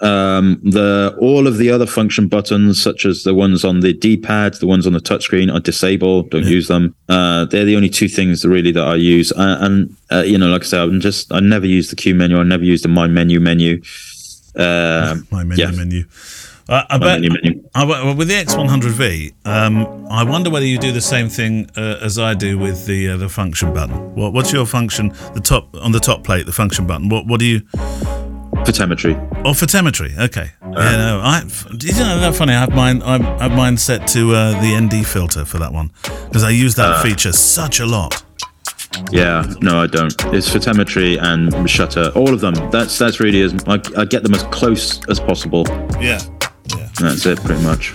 [0.00, 4.54] Um, the all of the other function buttons, such as the ones on the D-pad,
[4.54, 6.22] the ones on the touchscreen, I disable.
[6.22, 6.94] Don't use them.
[7.08, 9.32] Uh, they're the only two things really that I use.
[9.32, 12.14] Uh, and uh, you know, like I said, I'm just I never use the Q
[12.14, 12.38] menu.
[12.38, 13.82] I never use the My Menu menu.
[14.58, 15.70] Um, My menu yeah.
[15.70, 16.04] menu.
[16.68, 17.64] Uh, I bet menu menu.
[17.74, 21.98] I, well, with the X100V, um, I wonder whether you do the same thing uh,
[22.02, 24.14] as I do with the uh, the function button.
[24.14, 25.08] What, what's your function?
[25.34, 27.08] The top on the top plate, the function button.
[27.08, 27.60] What what do you?
[28.64, 29.14] Photometry.
[29.44, 30.18] Oh, photometry.
[30.18, 30.50] Okay.
[30.62, 31.20] yeah, no.
[31.22, 31.42] I.
[31.80, 32.52] You know that funny?
[32.52, 33.02] I have mine.
[33.02, 35.90] I have mine set to uh, the ND filter for that one
[36.26, 38.22] because I use that feature such a lot.
[39.10, 40.12] Yeah, no, I don't.
[40.34, 42.10] It's photometry and shutter.
[42.14, 42.54] All of them.
[42.70, 45.64] That's that's really as I, I get them as close as possible.
[46.00, 46.20] Yeah.
[46.76, 46.88] Yeah.
[47.00, 47.94] That's it, pretty much.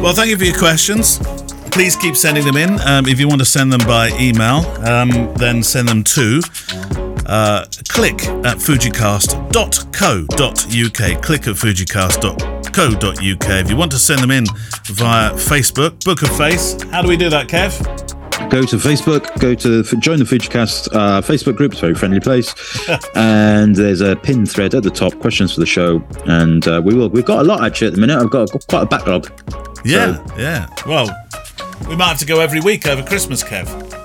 [0.00, 1.18] Well, thank you for your questions.
[1.70, 2.80] Please keep sending them in.
[2.82, 6.40] Um, if you want to send them by email, um, then send them to
[7.26, 11.22] uh, click at fujicast.co.uk.
[11.22, 13.48] Click at fujicast.co.uk.
[13.64, 14.44] If you want to send them in
[14.84, 18.13] via Facebook, Book of Face, how do we do that, Kev?
[18.50, 21.72] Go to Facebook, go to join the Fujicast uh, Facebook group.
[21.72, 22.54] It's a very friendly place,
[23.14, 25.18] and there's a pin thread at the top.
[25.20, 27.08] Questions for the show, and uh, we will.
[27.08, 28.18] We've got a lot actually at the minute.
[28.18, 29.30] I've got quite a backlog.
[29.84, 30.68] Yeah, yeah.
[30.86, 31.08] Well,
[31.88, 34.03] we might have to go every week over Christmas, Kev.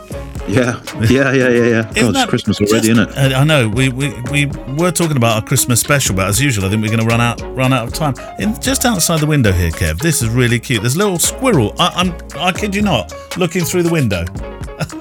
[0.50, 1.82] Yeah, yeah, yeah, yeah, yeah.
[1.94, 3.34] God, it's Christmas already, just- isn't it?
[3.34, 3.68] uh, I know.
[3.70, 4.46] We, we we
[4.78, 7.22] were talking about our Christmas special, but as usual, I think we're going to run
[7.22, 8.14] out run out of time.
[8.40, 10.00] In, just outside the window here, Kev.
[10.00, 10.82] This is really cute.
[10.82, 11.74] There's a little squirrel.
[11.80, 14.26] I, I'm I kid you not, looking through the window.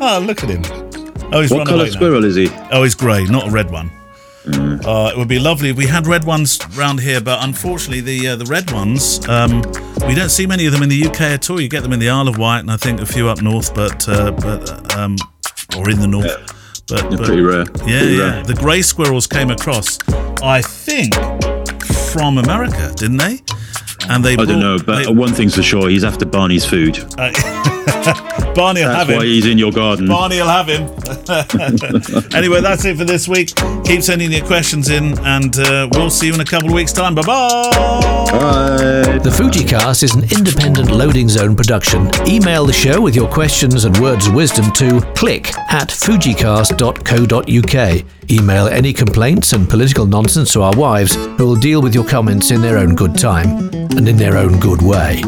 [0.00, 0.62] oh, look at him.
[1.32, 1.96] Oh, he's What colour away now.
[1.96, 2.48] squirrel is he?
[2.70, 3.90] Oh, he's grey, not a red one.
[4.50, 8.28] Uh, it would be lovely if we had red ones round here, but unfortunately, the
[8.28, 9.60] uh, the red ones um,
[10.06, 11.60] we don't see many of them in the UK at all.
[11.60, 13.74] You get them in the Isle of Wight, and I think a few up north,
[13.74, 15.16] but uh, but um,
[15.76, 16.54] or in the north.
[16.88, 17.58] But, but pretty rare.
[17.86, 18.34] yeah, Pretty yeah.
[18.36, 18.44] rare.
[18.44, 19.98] The grey squirrels came across,
[20.42, 21.14] I think,
[22.12, 23.40] from America, didn't they?
[24.08, 26.98] And they I don't know, but they- one thing's for sure, he's after Barney's food.
[28.54, 29.22] Barney will That's have why him.
[29.22, 30.06] he's in your garden.
[30.08, 30.88] Barney will have him.
[32.34, 33.54] anyway, that's it for this week.
[33.84, 36.92] Keep sending your questions in, and uh, we'll see you in a couple of weeks'
[36.92, 37.14] time.
[37.14, 37.70] Bye bye.
[38.32, 39.18] Bye.
[39.22, 42.10] The Fujicast is an independent loading zone production.
[42.26, 48.04] Email the show with your questions and words of wisdom to click at fujicast.co.uk.
[48.30, 52.50] Email any complaints and political nonsense to our wives, who will deal with your comments
[52.50, 55.22] in their own good time and in their own good way.